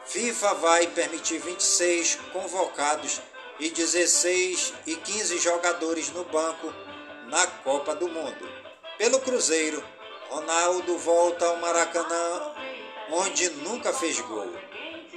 FIFA 0.05 0.55
vai 0.55 0.89
permitir 0.89 1.39
26 1.39 2.17
convocados 2.33 3.21
e 3.61 3.71
16 3.71 4.75
e 4.85 4.97
15 4.97 5.39
jogadores 5.39 6.11
no 6.11 6.25
banco 6.25 6.75
na 7.29 7.47
Copa 7.47 7.95
do 7.95 8.09
Mundo. 8.09 8.49
Pelo 8.99 9.21
Cruzeiro, 9.21 9.81
Ronaldo 10.29 10.99
volta 10.99 11.47
ao 11.47 11.57
Maracanã, 11.59 12.55
onde 13.13 13.49
nunca 13.49 13.93
fez 13.93 14.21
gol. 14.23 14.53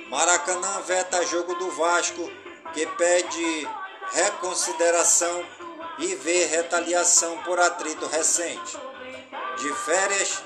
Maracanã 0.08 0.82
veta 0.82 1.26
jogo 1.26 1.56
do 1.56 1.72
Vasco, 1.72 2.30
que 2.76 2.86
pede 2.86 3.68
reconsideração 4.12 5.44
e 5.98 6.14
vê 6.14 6.46
retaliação 6.46 7.42
por 7.42 7.60
atrito 7.60 8.06
recente. 8.06 8.78
De 9.58 9.74
férias, 9.74 10.44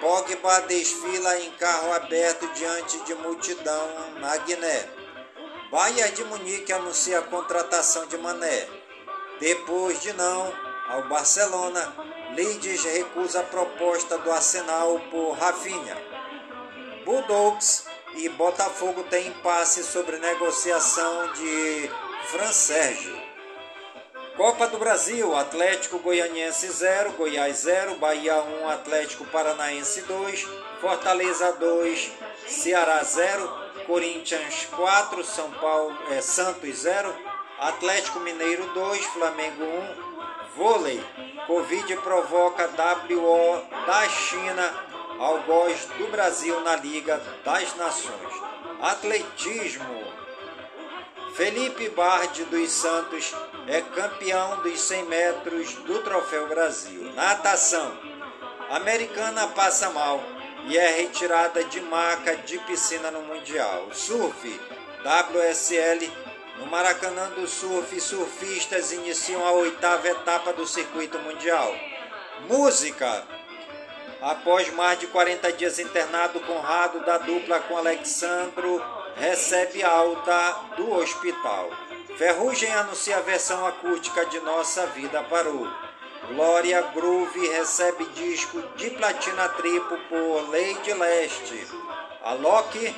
Pogba 0.00 0.60
desfila 0.62 1.38
em 1.40 1.50
carro 1.52 1.92
aberto 1.92 2.46
diante 2.54 2.98
de 3.04 3.14
multidão 3.14 3.88
na 4.20 4.36
Guiné. 4.38 4.88
Bayern 5.70 6.12
de 6.12 6.24
Munique 6.24 6.72
anuncia 6.72 7.20
a 7.20 7.22
contratação 7.22 8.06
de 8.06 8.18
Mané. 8.18 8.68
Depois 9.40 10.00
de 10.00 10.12
não 10.12 10.52
ao 10.88 11.08
Barcelona, 11.08 11.94
Leeds 12.34 12.84
recusa 12.84 13.40
a 13.40 13.44
proposta 13.44 14.18
do 14.18 14.30
Arsenal 14.30 15.00
por 15.10 15.32
Rafinha. 15.32 15.96
Bulldogs 17.04 17.84
e 18.16 18.28
Botafogo 18.28 19.04
têm 19.04 19.28
impasse 19.28 19.82
sobre 19.82 20.18
negociação 20.18 21.32
de 21.32 21.90
Fran 22.26 22.52
Sérgio. 22.52 23.21
Copa 24.36 24.66
do 24.66 24.78
Brasil, 24.78 25.36
Atlético 25.36 25.98
Goianiense 25.98 26.66
0, 26.66 27.12
Goiás 27.12 27.58
0, 27.58 27.96
Bahia 27.96 28.42
1, 28.42 28.68
Atlético 28.70 29.26
Paranaense 29.26 30.00
2, 30.02 30.48
Fortaleza 30.80 31.52
2, 31.52 32.12
Ceará 32.46 33.02
0, 33.02 33.62
Corinthians 33.86 34.66
4, 34.74 35.22
São 35.22 35.50
Paulo 35.50 35.94
é, 36.10 36.22
Santos 36.22 36.78
0, 36.78 37.14
Atlético 37.58 38.20
Mineiro 38.20 38.66
2, 38.72 39.04
Flamengo 39.06 39.64
1, 39.64 40.12
Vôlei. 40.56 41.04
Covid 41.46 41.96
provoca 41.96 42.70
WO 43.10 43.62
da 43.86 44.08
China 44.08 44.74
ao 45.18 45.40
gol 45.40 45.68
do 45.98 46.06
Brasil 46.10 46.58
na 46.62 46.76
Liga 46.76 47.20
das 47.44 47.76
Nações. 47.76 48.32
Atletismo. 48.80 50.22
Felipe 51.34 51.88
Bardi 51.90 52.44
dos 52.44 52.70
Santos 52.70 53.34
é 53.66 53.80
campeão 53.80 54.62
dos 54.62 54.80
100 54.80 55.04
metros 55.04 55.74
do 55.74 56.02
Troféu 56.02 56.48
Brasil. 56.48 57.12
Natação. 57.14 57.96
Americana 58.70 59.46
passa 59.48 59.90
mal 59.90 60.22
e 60.66 60.76
é 60.76 60.96
retirada 60.96 61.62
de 61.64 61.80
marca 61.80 62.36
de 62.36 62.58
piscina 62.60 63.10
no 63.10 63.22
Mundial. 63.22 63.88
Surf. 63.92 64.60
WSL. 65.04 66.10
No 66.58 66.66
Maracanã 66.66 67.30
do 67.30 67.46
Surf, 67.48 68.00
surfistas 68.00 68.92
iniciam 68.92 69.44
a 69.44 69.52
oitava 69.52 70.06
etapa 70.08 70.52
do 70.52 70.66
circuito 70.66 71.18
mundial. 71.18 71.74
Música. 72.48 73.24
Após 74.20 74.72
mais 74.72 75.00
de 75.00 75.08
40 75.08 75.52
dias 75.54 75.80
internado, 75.80 76.38
Conrado 76.40 77.00
da 77.04 77.18
dupla 77.18 77.58
com 77.60 77.76
Alexandro 77.76 78.80
recebe 79.16 79.82
alta 79.82 80.52
do 80.76 80.92
hospital. 80.92 81.70
Ferrugem 82.16 82.72
anuncia 82.74 83.16
a 83.16 83.20
versão 83.20 83.66
acústica 83.66 84.26
de 84.26 84.38
Nossa 84.40 84.86
Vida 84.88 85.22
Parou. 85.24 85.66
Glória 86.28 86.80
Groove 86.94 87.48
recebe 87.48 88.04
disco 88.14 88.62
de 88.76 88.90
platina 88.90 89.48
triplo 89.48 89.98
por 90.08 90.50
Lady 90.50 90.92
Leste. 90.92 91.66
Alok, 92.22 92.94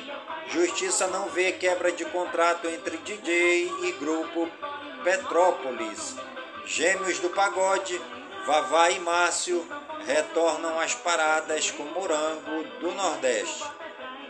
Justiça 0.47 1.07
não 1.07 1.29
vê 1.29 1.53
quebra 1.53 1.91
de 1.91 2.05
contrato 2.05 2.67
entre 2.67 2.97
DJ 2.97 3.71
e 3.83 3.91
grupo 3.93 4.49
Petrópolis. 5.03 6.15
Gêmeos 6.65 7.17
do 7.19 7.29
Pagode, 7.29 7.99
Vavá 8.45 8.91
e 8.91 8.99
Márcio 8.99 9.65
retornam 10.05 10.79
às 10.79 10.93
paradas 10.93 11.71
com 11.71 11.83
Morango 11.83 12.63
do 12.79 12.91
Nordeste. 12.91 13.63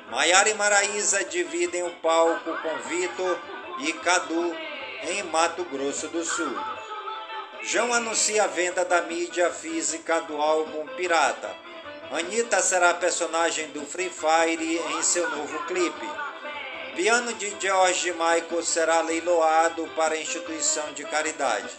Maiara 0.09 0.49
e 0.49 0.53
Maraísa 0.53 1.25
dividem 1.25 1.83
o 1.83 1.91
palco 1.95 2.57
com 2.61 2.77
Vitor 2.87 3.37
e 3.79 3.91
Cadu 3.91 4.55
em 5.07 5.23
Mato 5.23 5.63
Grosso 5.65 6.07
do 6.07 6.23
Sul. 6.23 6.55
João 7.63 7.93
anuncia 7.93 8.43
a 8.43 8.47
venda 8.47 8.85
da 8.85 9.01
mídia 9.01 9.51
física 9.51 10.21
do 10.21 10.41
álbum 10.41 10.85
Pirata. 10.95 11.55
Anitta 12.11 12.61
será 12.61 12.93
personagem 12.93 13.67
do 13.69 13.85
Free 13.85 14.09
Fire 14.09 14.77
em 14.95 15.01
seu 15.01 15.29
novo 15.29 15.59
clipe. 15.65 16.09
Piano 16.95 17.33
de 17.33 17.53
George 17.59 18.11
Michael 18.11 18.63
será 18.63 19.01
leiloado 19.01 19.87
para 19.95 20.17
instituição 20.17 20.93
de 20.93 21.03
caridade. 21.03 21.69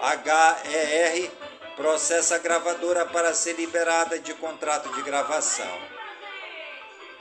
HER 0.00 1.30
processa 1.76 2.36
a 2.36 2.38
gravadora 2.38 3.06
para 3.06 3.34
ser 3.34 3.54
liberada 3.54 4.18
de 4.18 4.34
contrato 4.34 4.88
de 4.94 5.02
gravação. 5.02 5.78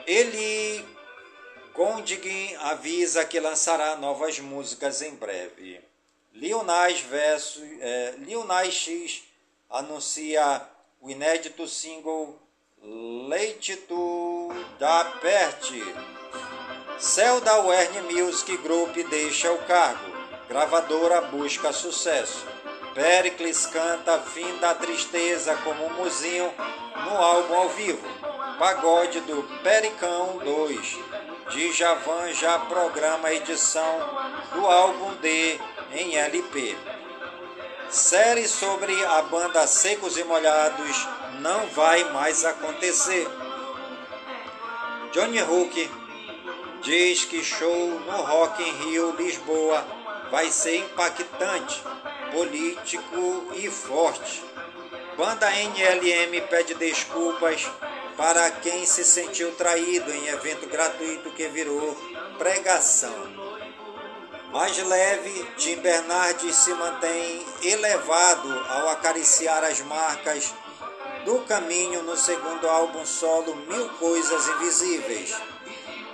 Ele 0.05 0.83
Gondig 1.78 2.57
avisa 2.61 3.23
que 3.23 3.39
lançará 3.39 3.95
novas 3.97 4.39
músicas 4.39 5.03
em 5.03 5.13
breve. 5.13 5.80
Lil 6.34 6.65
versus, 7.07 7.63
é, 7.80 8.15
X 8.71 9.23
anuncia 9.69 10.67
o 10.99 11.07
inédito 11.07 11.67
single 11.67 12.36
Leite 12.82 13.75
Tu 13.75 14.49
da 14.80 15.05
Perte. 15.21 15.84
Céu 16.97 17.39
da 17.41 17.59
Werner 17.59 18.05
Music 18.05 18.57
Group 18.57 18.95
deixa 19.11 19.51
o 19.51 19.59
cargo. 19.65 20.11
Gravadora 20.49 21.21
busca 21.21 21.71
sucesso. 21.71 22.43
Pericles 22.95 23.67
canta 23.67 24.19
Fim 24.21 24.57
da 24.57 24.73
Tristeza 24.73 25.55
como 25.57 25.91
Muzinho 25.91 26.51
no 27.05 27.17
álbum 27.17 27.53
ao 27.53 27.69
vivo. 27.69 28.01
Pagode 28.57 29.19
do 29.21 29.43
Pericão 29.61 30.39
2. 30.39 31.16
Djavan 31.49 32.33
já 32.33 32.59
programa 32.59 33.29
a 33.29 33.33
edição 33.33 33.99
do 34.53 34.65
álbum 34.65 35.13
D 35.15 35.59
em 35.93 36.17
LP. 36.17 36.75
Série 37.89 38.47
sobre 38.47 38.93
a 39.05 39.21
banda 39.21 39.65
Secos 39.65 40.17
e 40.17 40.23
Molhados 40.25 41.07
não 41.39 41.67
vai 41.67 42.03
mais 42.11 42.43
acontecer. 42.43 43.27
Johnny 45.13 45.41
Hook 45.41 45.89
diz 46.81 47.23
que 47.23 47.43
show 47.43 47.99
no 48.01 48.21
Rock 48.23 48.61
in 48.61 48.71
Rio 48.83 49.15
Lisboa 49.17 49.85
vai 50.29 50.51
ser 50.51 50.79
impactante, 50.79 51.81
político 52.33 53.53
e 53.55 53.69
forte. 53.69 54.43
Banda 55.15 55.49
NLM 55.49 56.41
pede 56.49 56.75
desculpas 56.75 57.65
para 58.18 58.49
quem 58.49 58.86
se 58.86 59.05
sentiu 59.05 59.53
traído 59.53 60.11
em 60.11 60.28
evento 60.28 60.68
gratuito 60.68 61.30
que 61.32 61.47
virou 61.47 61.95
pregação. 62.39 63.15
Mais 64.51 64.76
leve, 64.78 65.47
Tim 65.57 65.76
Bernardes 65.78 66.55
se 66.55 66.74
mantém 66.74 67.45
elevado 67.61 68.51
ao 68.70 68.89
acariciar 68.89 69.63
as 69.63 69.80
marcas 69.82 70.51
do 71.26 71.39
caminho 71.41 72.01
no 72.03 72.18
segundo 72.18 72.68
álbum 72.68 73.05
solo 73.05 73.55
Mil 73.55 73.89
Coisas 73.99 74.47
Invisíveis. 74.47 75.36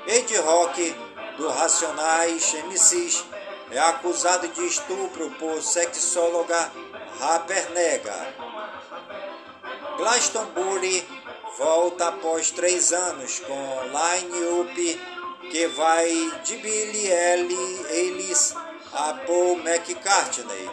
Ed 0.05 0.35
Rock, 0.37 0.95
do 1.37 1.47
Racionais 1.47 2.53
MCs, 2.65 3.23
é 3.71 3.79
acusado 3.79 4.47
de 4.49 4.65
estupro 4.65 5.29
por 5.39 5.61
sexóloga 5.61 6.71
Rapernega. 7.19 8.35
Glastonbury 9.97 11.07
volta 11.57 12.07
após 12.07 12.51
três 12.51 12.91
anos 12.91 13.39
com 13.39 13.81
line-up 13.83 15.01
que 15.51 15.67
vai 15.67 16.41
de 16.43 16.57
Billy 16.57 17.07
Ellis 17.91 18.55
a 18.91 19.13
Paul 19.25 19.59
McCartney. 19.59 20.69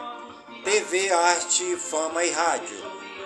TV, 0.64 1.10
arte, 1.10 1.76
fama 1.76 2.24
e 2.24 2.30
rádio. 2.30 2.78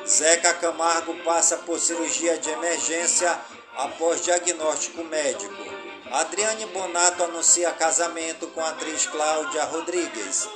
Zeca 0.06 0.54
Camargo 0.54 1.14
passa 1.24 1.56
por 1.58 1.78
cirurgia 1.78 2.38
de 2.38 2.50
emergência 2.50 3.38
após 3.76 4.22
diagnóstico 4.22 5.02
médico. 5.04 5.64
Adriane 6.10 6.66
Bonato 6.66 7.24
anuncia 7.24 7.72
casamento 7.72 8.46
com 8.48 8.60
a 8.60 8.68
atriz 8.68 9.06
Cláudia 9.06 9.64
Rodrigues. 9.64 10.48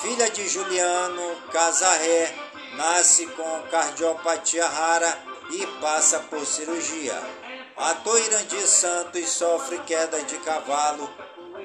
Filha 0.00 0.28
de 0.30 0.48
Juliano 0.48 1.36
Casarré, 1.52 2.34
nasce 2.74 3.26
com 3.28 3.62
cardiopatia 3.70 4.66
rara 4.66 5.35
e 5.50 5.66
passa 5.80 6.20
por 6.20 6.44
cirurgia. 6.44 7.20
Ator 7.76 8.18
Irandir 8.20 8.66
Santos 8.66 9.28
sofre 9.28 9.78
queda 9.80 10.22
de 10.22 10.38
cavalo 10.38 11.10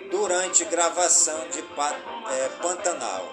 durante 0.09 0.65
gravação 0.65 1.47
de 1.49 1.59
é, 1.59 2.49
Pantanal. 2.61 3.31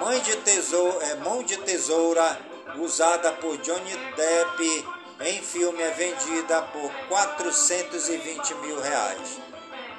Mãe 0.00 0.20
de 0.20 0.36
tesoura, 0.38 1.06
é, 1.06 1.14
mão 1.16 1.42
de 1.42 1.56
tesoura 1.58 2.40
usada 2.76 3.32
por 3.32 3.56
Johnny 3.58 3.96
Depp 4.16 4.84
em 5.20 5.40
filme 5.40 5.80
é 5.80 5.90
vendida 5.90 6.62
por 6.62 6.90
420 7.08 8.54
mil 8.56 8.80
reais. 8.80 9.38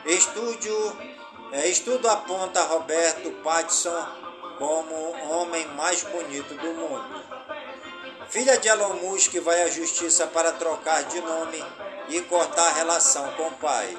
Estúdio, 0.05 0.97
é, 1.53 1.67
estudo 1.69 2.09
aponta 2.09 2.61
Roberto 2.63 3.32
Pattinson 3.43 4.05
como 4.57 4.93
homem 5.32 5.65
mais 5.78 6.03
bonito 6.03 6.53
do 6.55 6.74
mundo. 6.74 7.24
Filha 8.34 8.57
de 8.57 8.67
Elon 8.67 8.95
Musk 8.95 9.31
vai 9.41 9.61
à 9.61 9.69
justiça 9.69 10.25
para 10.25 10.53
trocar 10.53 11.03
de 11.03 11.21
nome 11.21 11.63
e 12.09 12.19
cortar 12.21 12.73
relação 12.73 13.31
com 13.34 13.43
o 13.43 13.51
pai. 13.51 13.95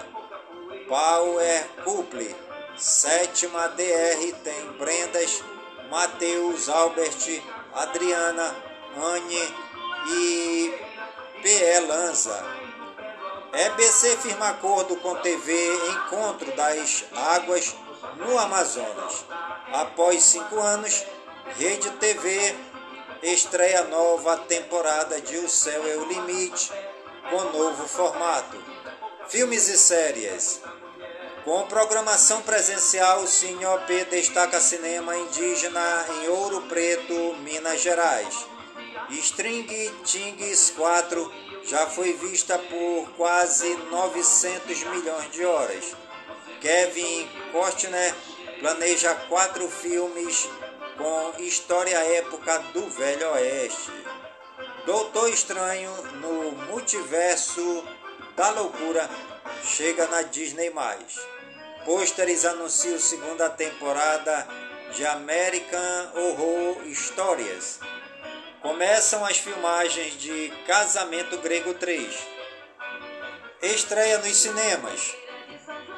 Power 0.89 1.69
Couple, 1.85 2.35
sétima 2.77 3.69
DR 3.69 4.33
tem 4.43 4.73
Brendas, 4.73 5.41
Matheus, 5.89 6.69
Albert, 6.69 7.45
Adriana, 7.75 8.57
Anne 9.01 9.55
e 10.09 10.75
PE 11.41 11.87
Lanza. 11.87 12.45
EBC 13.53 14.17
firma 14.17 14.49
acordo 14.49 14.97
com 14.97 15.15
TV 15.15 15.55
Encontro 15.91 16.51
das 16.57 17.05
Águas 17.15 17.73
no 18.17 18.37
Amazonas. 18.37 19.25
Após 19.73 20.25
cinco 20.25 20.59
anos, 20.59 21.05
Rede 21.57 21.89
TV 21.93 22.74
estreia 23.23 23.85
nova 23.85 24.37
temporada 24.39 25.21
de 25.21 25.37
O 25.39 25.49
Céu 25.49 25.87
é 25.87 25.97
o 25.97 26.05
Limite, 26.05 26.73
com 27.31 27.43
novo 27.57 27.87
formato. 27.89 28.57
Filmes 29.29 29.69
e 29.69 29.79
séries. 29.79 30.61
Com 31.45 31.67
programação 31.67 32.43
presencial, 32.43 33.23
o 33.23 33.27
Cine 33.27 33.67
OP 33.67 34.05
destaca 34.07 34.61
cinema 34.61 35.17
indígena 35.17 36.07
em 36.23 36.29
Ouro 36.29 36.63
Preto, 36.63 37.35
Minas 37.43 37.81
Gerais. 37.81 38.47
String 39.11 39.67
Tings 40.05 40.71
4 40.71 41.33
já 41.65 41.87
foi 41.87 42.13
vista 42.15 42.59
por 42.59 43.11
quase 43.17 43.75
900 43.91 44.85
milhões 44.85 45.31
de 45.31 45.45
horas. 45.45 45.95
Kevin 46.61 47.29
Costner 47.53 48.15
planeja 48.61 49.15
quatro 49.29 49.69
filmes 49.69 50.49
com 50.97 51.43
história 51.43 51.99
época 51.99 52.59
do 52.73 52.89
Velho 52.89 53.33
Oeste. 53.33 53.91
Doutor 54.87 55.29
Estranho 55.31 55.91
no 56.21 56.53
Multiverso 56.67 57.85
da 58.37 58.51
Loucura 58.51 59.09
chega 59.65 60.07
na 60.07 60.23
Disney+. 60.23 60.73
Pôsteres 61.85 62.45
anunciam 62.45 62.99
segunda 62.99 63.51
temporada 63.51 64.47
de 64.95 65.05
American 65.07 66.13
Horror 66.15 66.77
Stories. 66.95 67.81
Começam 68.61 69.25
as 69.25 69.39
filmagens 69.39 70.19
de 70.19 70.53
Casamento 70.67 71.39
Grego 71.39 71.75
3. 71.75 72.15
Estreia 73.63 74.19
nos 74.19 74.37
cinemas. 74.37 75.15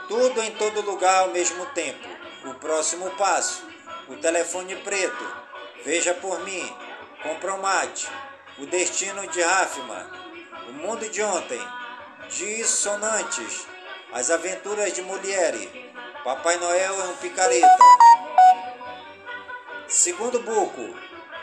Tudo 0.09 0.43
em 0.43 0.53
todo 0.53 0.81
lugar 0.83 1.23
ao 1.23 1.29
mesmo 1.29 1.67
tempo. 1.67 2.07
O 2.45 2.55
próximo 2.55 3.11
passo 3.13 3.76
o 4.09 4.17
telefone 4.17 4.77
preto, 4.77 5.37
veja 5.85 6.15
por 6.15 6.41
mim, 6.41 6.77
compromate, 7.23 8.09
o 8.59 8.67
destino 8.67 9.27
de 9.29 9.43
Rafma, 9.43 10.11
o 10.69 10.73
mundo 10.73 11.09
de 11.09 11.23
ontem, 11.23 11.61
dissonantes, 12.29 13.67
as 14.13 14.31
aventuras 14.31 14.93
de 14.93 15.03
Molière, 15.03 15.93
Papai 16.25 16.57
Noel 16.57 17.01
é 17.01 17.05
um 17.05 17.17
picareta. 17.17 17.79
Segundo 19.89 20.41
buco, 20.41 20.83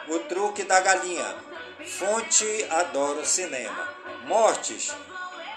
o 0.10 0.20
truque 0.20 0.64
da 0.64 0.82
galinha, 0.82 1.36
fonte 1.86 2.68
adoro 2.70 3.26
cinema. 3.26 3.90
Mortes, 4.26 4.94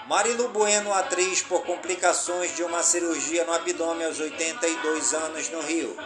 Marilu 0.07 0.47
Bueno, 0.47 0.93
atriz 0.93 1.41
por 1.41 1.65
complicações 1.65 2.55
de 2.55 2.63
uma 2.63 2.81
cirurgia 2.81 3.43
no 3.43 3.53
abdômen 3.53 4.05
aos 4.05 4.19
82 4.19 5.13
anos 5.13 5.49
no 5.49 5.59
Rio. 5.59 5.97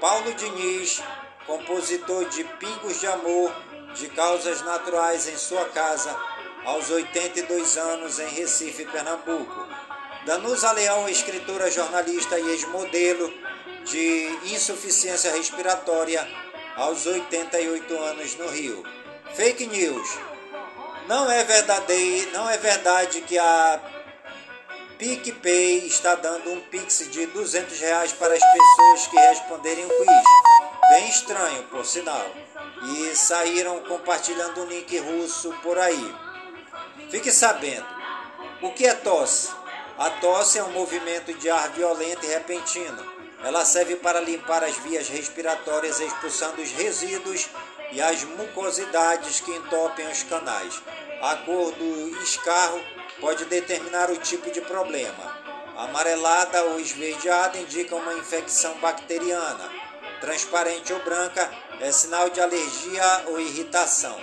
Paulo 0.00 0.32
Diniz, 0.34 1.02
compositor 1.44 2.24
de 2.28 2.44
Pingos 2.44 3.00
de 3.00 3.06
Amor, 3.08 3.52
de 3.94 4.08
Causas 4.08 4.62
Naturais 4.62 5.28
em 5.28 5.36
sua 5.36 5.64
casa, 5.70 6.16
aos 6.64 6.88
82 6.88 7.76
anos 7.76 8.20
em 8.20 8.28
Recife, 8.28 8.84
Pernambuco. 8.84 9.66
Danusa 10.24 10.70
Leão, 10.72 11.08
escritora, 11.08 11.70
jornalista 11.70 12.38
e 12.38 12.48
ex-modelo 12.50 13.32
de 13.84 14.38
insuficiência 14.54 15.32
respiratória, 15.32 16.26
aos 16.76 17.04
88 17.04 17.98
anos 17.98 18.36
no 18.36 18.46
Rio. 18.48 18.84
Fake 19.34 19.66
news. 19.66 20.08
Não 21.08 21.28
é 21.28 21.42
verdadeiro, 21.42 22.30
não 22.32 22.48
é 22.48 22.56
verdade 22.56 23.20
que 23.22 23.36
a 23.36 23.80
PicPay 24.98 25.86
está 25.86 26.16
dando 26.16 26.50
um 26.50 26.60
Pix 26.60 27.08
de 27.08 27.24
200 27.26 27.78
reais 27.78 28.12
para 28.12 28.34
as 28.34 28.42
pessoas 28.42 29.06
que 29.06 29.16
responderem 29.16 29.84
o 29.84 29.88
quiz. 29.88 30.88
Bem 30.90 31.08
estranho, 31.08 31.62
por 31.68 31.86
sinal. 31.86 32.26
E 32.82 33.14
saíram 33.14 33.78
compartilhando 33.84 34.60
o 34.60 34.66
link 34.66 34.98
russo 34.98 35.52
por 35.62 35.78
aí. 35.78 36.14
Fique 37.12 37.30
sabendo. 37.30 37.86
O 38.60 38.72
que 38.72 38.88
é 38.88 38.94
tosse? 38.94 39.50
A 39.96 40.10
tosse 40.10 40.58
é 40.58 40.64
um 40.64 40.72
movimento 40.72 41.32
de 41.32 41.48
ar 41.48 41.70
violento 41.70 42.26
e 42.26 42.30
repentino. 42.30 43.18
Ela 43.44 43.64
serve 43.64 43.94
para 43.94 44.20
limpar 44.20 44.64
as 44.64 44.76
vias 44.78 45.08
respiratórias, 45.08 46.00
expulsando 46.00 46.60
os 46.60 46.72
resíduos 46.72 47.48
e 47.92 48.00
as 48.00 48.24
mucosidades 48.24 49.38
que 49.38 49.52
entopem 49.52 50.08
os 50.08 50.24
canais. 50.24 50.82
A 51.22 51.36
cor 51.36 51.70
do 51.70 52.20
escarro 52.20 52.80
pode 53.20 53.44
determinar 53.46 54.10
o 54.10 54.16
tipo 54.16 54.50
de 54.50 54.60
problema. 54.60 55.38
Amarelada 55.76 56.64
ou 56.64 56.80
esverdeada 56.80 57.58
indica 57.58 57.94
uma 57.94 58.14
infecção 58.14 58.74
bacteriana. 58.78 59.70
Transparente 60.20 60.92
ou 60.92 60.98
branca 61.00 61.48
é 61.80 61.92
sinal 61.92 62.28
de 62.30 62.40
alergia 62.40 63.24
ou 63.26 63.40
irritação. 63.40 64.18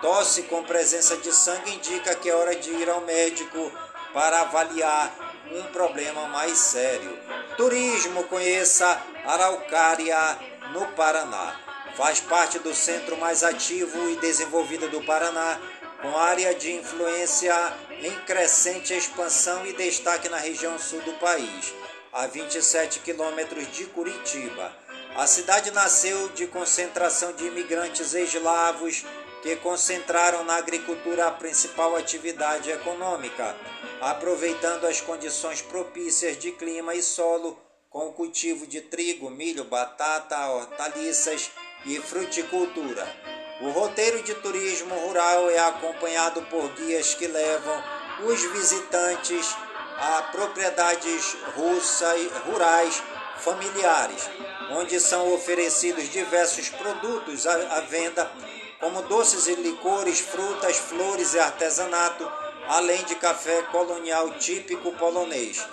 Tosse 0.00 0.42
com 0.44 0.62
presença 0.64 1.16
de 1.16 1.32
sangue 1.32 1.74
indica 1.74 2.14
que 2.14 2.28
é 2.28 2.34
hora 2.34 2.54
de 2.54 2.70
ir 2.70 2.88
ao 2.88 3.00
médico 3.02 3.72
para 4.12 4.40
avaliar 4.40 5.12
um 5.52 5.62
problema 5.72 6.26
mais 6.28 6.58
sério. 6.58 7.18
Turismo, 7.56 8.24
conheça 8.24 9.00
Araucária, 9.24 10.38
no 10.72 10.86
Paraná. 10.92 11.54
Faz 11.96 12.20
parte 12.20 12.58
do 12.58 12.74
centro 12.74 13.16
mais 13.16 13.42
ativo 13.42 14.10
e 14.10 14.16
desenvolvido 14.16 14.88
do 14.88 15.02
Paraná, 15.02 15.60
com 16.00 16.16
área 16.16 16.54
de 16.54 16.72
influência 16.72 17.54
em 18.02 18.14
crescente 18.20 18.94
expansão 18.94 19.66
e 19.66 19.72
destaque 19.72 20.28
na 20.28 20.38
região 20.38 20.78
sul 20.78 21.00
do 21.02 21.12
país, 21.14 21.74
a 22.12 22.26
27 22.26 23.00
quilômetros 23.00 23.70
de 23.72 23.86
Curitiba. 23.86 24.72
A 25.16 25.26
cidade 25.26 25.72
nasceu 25.72 26.28
de 26.30 26.46
concentração 26.46 27.32
de 27.32 27.46
imigrantes 27.46 28.14
eslavos 28.14 29.04
que 29.42 29.56
concentraram 29.56 30.44
na 30.44 30.56
agricultura 30.56 31.26
a 31.26 31.32
principal 31.32 31.96
atividade 31.96 32.70
econômica, 32.70 33.56
aproveitando 34.00 34.86
as 34.86 35.00
condições 35.00 35.60
propícias 35.60 36.38
de 36.38 36.52
clima 36.52 36.94
e 36.94 37.02
solo 37.02 37.58
com 37.90 38.08
o 38.08 38.12
cultivo 38.12 38.66
de 38.66 38.80
trigo, 38.80 39.30
milho, 39.30 39.64
batata, 39.64 40.46
hortaliças 40.48 41.50
e 41.86 41.98
fruticultura. 42.00 43.37
O 43.60 43.70
roteiro 43.70 44.22
de 44.22 44.34
turismo 44.34 44.94
rural 44.94 45.50
é 45.50 45.58
acompanhado 45.58 46.42
por 46.42 46.68
guias 46.74 47.14
que 47.14 47.26
levam 47.26 47.82
os 48.24 48.40
visitantes 48.52 49.56
a 49.96 50.22
propriedades 50.30 51.36
russas, 51.56 52.20
rurais 52.46 53.02
familiares, 53.38 54.30
onde 54.70 55.00
são 55.00 55.34
oferecidos 55.34 56.08
diversos 56.08 56.68
produtos 56.68 57.48
à 57.48 57.80
venda, 57.80 58.30
como 58.78 59.02
doces 59.02 59.48
e 59.48 59.56
licores, 59.56 60.20
frutas, 60.20 60.76
flores 60.76 61.34
e 61.34 61.40
artesanato, 61.40 62.30
além 62.68 63.02
de 63.06 63.16
café 63.16 63.62
colonial 63.72 64.30
típico 64.38 64.92
polonês. 64.92 65.66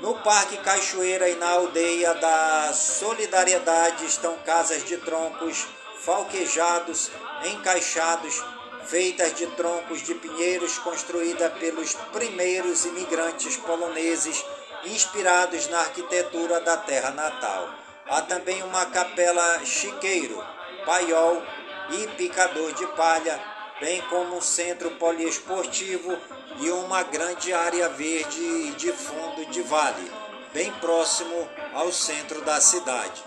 No 0.00 0.14
Parque 0.22 0.56
Cachoeira 0.58 1.28
e 1.28 1.34
na 1.34 1.48
aldeia 1.50 2.14
da 2.14 2.72
Solidariedade 2.72 4.06
estão 4.06 4.36
casas 4.46 4.84
de 4.84 4.96
troncos 4.98 5.66
falquejados, 6.04 7.10
encaixados, 7.44 8.42
feitas 8.86 9.34
de 9.34 9.46
troncos 9.48 10.02
de 10.02 10.14
pinheiros 10.14 10.78
construída 10.78 11.50
pelos 11.50 11.94
primeiros 12.12 12.84
imigrantes 12.84 13.56
poloneses 13.58 14.44
inspirados 14.84 15.68
na 15.68 15.80
arquitetura 15.80 16.60
da 16.60 16.76
terra 16.76 17.10
natal. 17.10 17.68
Há 18.08 18.22
também 18.22 18.62
uma 18.62 18.86
capela 18.86 19.64
chiqueiro, 19.64 20.42
paiol 20.84 21.42
e 21.90 22.06
picador 22.16 22.72
de 22.72 22.86
palha, 22.88 23.40
bem 23.78 24.00
como 24.02 24.36
um 24.36 24.40
centro 24.40 24.90
poliesportivo 24.92 26.18
e 26.58 26.70
uma 26.70 27.02
grande 27.02 27.52
área 27.52 27.88
verde 27.90 28.72
de 28.72 28.92
fundo 28.92 29.46
de 29.50 29.62
vale, 29.62 30.10
bem 30.52 30.72
próximo 30.72 31.48
ao 31.74 31.92
centro 31.92 32.40
da 32.42 32.60
cidade. 32.60 33.22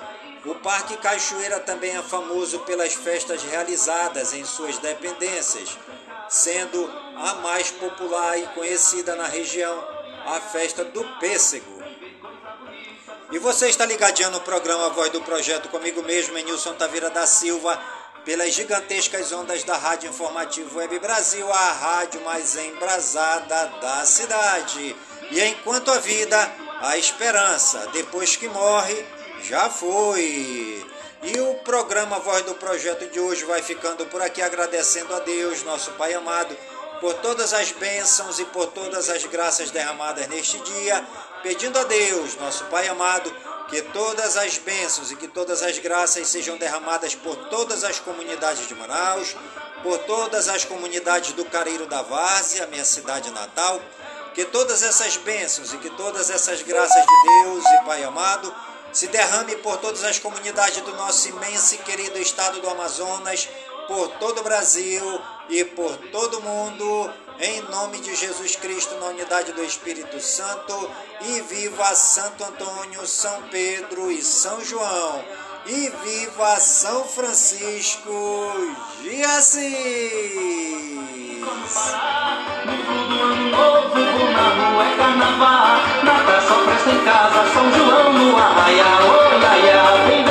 O 0.46 0.56
Parque 0.56 0.98
Cachoeira 0.98 1.62
também 1.62 1.96
é 1.96 2.02
famoso 2.02 2.60
pelas 2.60 2.94
festas 2.94 3.42
realizadas 3.44 4.34
em 4.34 4.44
suas 4.44 4.78
dependências, 4.78 5.78
sendo 6.28 6.92
a 7.16 7.36
mais 7.36 7.72
popular 7.72 8.38
e 8.38 8.46
conhecida 8.48 9.16
na 9.16 9.26
região 9.26 9.88
a 10.26 10.42
festa 10.42 10.84
do 10.84 11.02
pêssego. 11.20 11.82
E 13.32 13.40
você 13.40 13.70
está 13.70 13.86
ligadinho 13.86 14.32
no 14.32 14.42
programa 14.42 14.90
Voz 14.90 15.10
do 15.12 15.22
Projeto 15.22 15.70
comigo 15.70 16.04
mesmo, 16.04 16.38
Enilson 16.38 16.74
Taveira 16.74 17.10
da 17.10 17.26
Silva, 17.26 17.82
pelas 18.26 18.54
gigantescas 18.54 19.32
ondas 19.32 19.64
da 19.64 19.78
Rádio 19.78 20.10
Informativo 20.10 20.78
Web 20.78 21.00
Brasil, 21.00 21.52
a 21.52 21.72
rádio 21.72 22.22
mais 22.22 22.56
embrasada 22.58 23.66
da 23.82 24.06
cidade. 24.06 24.96
E 25.32 25.42
enquanto 25.42 25.90
a 25.90 26.00
vida, 26.00 26.52
a 26.82 26.98
esperança, 26.98 27.88
depois 27.94 28.36
que 28.36 28.48
morre, 28.50 29.06
já 29.44 29.70
foi. 29.70 30.86
E 31.22 31.40
o 31.40 31.56
programa 31.56 32.20
Voz 32.20 32.44
do 32.44 32.56
Projeto 32.56 33.10
de 33.10 33.20
hoje 33.20 33.46
vai 33.46 33.62
ficando 33.62 34.06
por 34.08 34.22
aqui 34.22 34.42
agradecendo 34.42 35.14
a 35.14 35.20
Deus, 35.20 35.64
nosso 35.64 35.92
Pai 35.92 36.14
amado, 36.14 36.56
por 37.00 37.14
todas 37.16 37.54
as 37.54 37.72
bênçãos 37.72 38.40
e 38.40 38.46
por 38.46 38.68
todas 38.68 39.10
as 39.10 39.26
graças 39.26 39.72
derramadas 39.72 40.28
neste 40.28 40.58
dia, 40.60 41.06
pedindo 41.42 41.78
a 41.78 41.84
Deus, 41.84 42.36
nosso 42.36 42.66
Pai 42.66 42.88
amado, 42.88 43.34
que 43.70 43.82
todas 43.82 44.38
as 44.38 44.58
bênçãos 44.58 45.12
e 45.12 45.16
que 45.16 45.28
todas 45.28 45.64
as 45.64 45.80
graças 45.80 46.28
sejam 46.28 46.58
derramadas 46.58 47.16
por 47.16 47.36
todas 47.50 47.84
as 47.84 48.00
comunidades 48.00 48.68
de 48.68 48.76
Manaus, 48.76 49.36
por 49.82 49.98
todas 50.00 50.50
as 50.50 50.66
comunidades 50.66 51.34
do 51.34 51.46
Careiro 51.46 51.86
da 51.86 52.02
Várzea, 52.02 52.68
minha 52.68 52.86
cidade 52.86 53.32
natal, 53.32 53.82
que 54.34 54.46
todas 54.46 54.84
essas 54.84 55.16
bênçãos 55.18 55.74
e 55.74 55.78
que 55.78 55.90
todas 55.92 56.30
essas 56.30 56.62
graças 56.62 57.06
de 57.06 57.44
Deus 57.44 57.66
e 57.66 57.86
Pai 57.86 58.04
amado 58.04 58.54
se 58.94 59.08
derrame 59.08 59.56
por 59.58 59.78
todas 59.78 60.04
as 60.04 60.20
comunidades 60.20 60.82
do 60.84 60.94
nosso 60.96 61.28
imenso 61.28 61.76
e 61.76 61.80
querido 61.80 62.20
estado 62.20 62.62
do 62.62 62.70
Amazonas, 62.70 63.50
por 63.88 64.08
todo 64.20 64.40
o 64.40 64.44
Brasil 64.44 65.22
e 65.50 65.66
por 65.66 65.98
todo 66.12 66.38
o 66.38 66.42
mundo, 66.42 67.12
em 67.40 67.62
nome 67.64 68.00
de 68.00 68.16
Jesus 68.16 68.56
Cristo, 68.56 68.96
na 68.96 69.08
unidade 69.08 69.52
do 69.52 69.64
Espírito 69.64 70.22
Santo, 70.22 70.90
e 71.22 71.42
viva 71.42 71.94
Santo 71.96 72.44
Antônio, 72.44 73.06
São 73.08 73.42
Pedro 73.50 74.12
e 74.12 74.22
São 74.22 74.64
João, 74.64 75.26
e 75.66 75.92
viva 76.04 76.60
São 76.60 77.04
Francisco 77.06 78.52
de 79.02 79.24
Assis! 79.24 80.34
Como 81.44 81.68
parar? 81.68 82.64
No 82.66 82.74
fundo 82.84 83.22
ano 83.22 83.50
novo, 83.50 84.32
na 84.32 84.72
rua 84.72 84.86
é 84.86 84.98
carnaval, 84.98 85.78
nada 86.04 86.42
só 86.42 86.64
presta 86.64 86.90
em 86.90 87.04
casa, 87.06 87.54
São 87.54 87.72
João 87.72 88.14
no 88.14 88.38
arraia, 88.38 88.86
olha, 89.02 90.08
vem. 90.08 90.23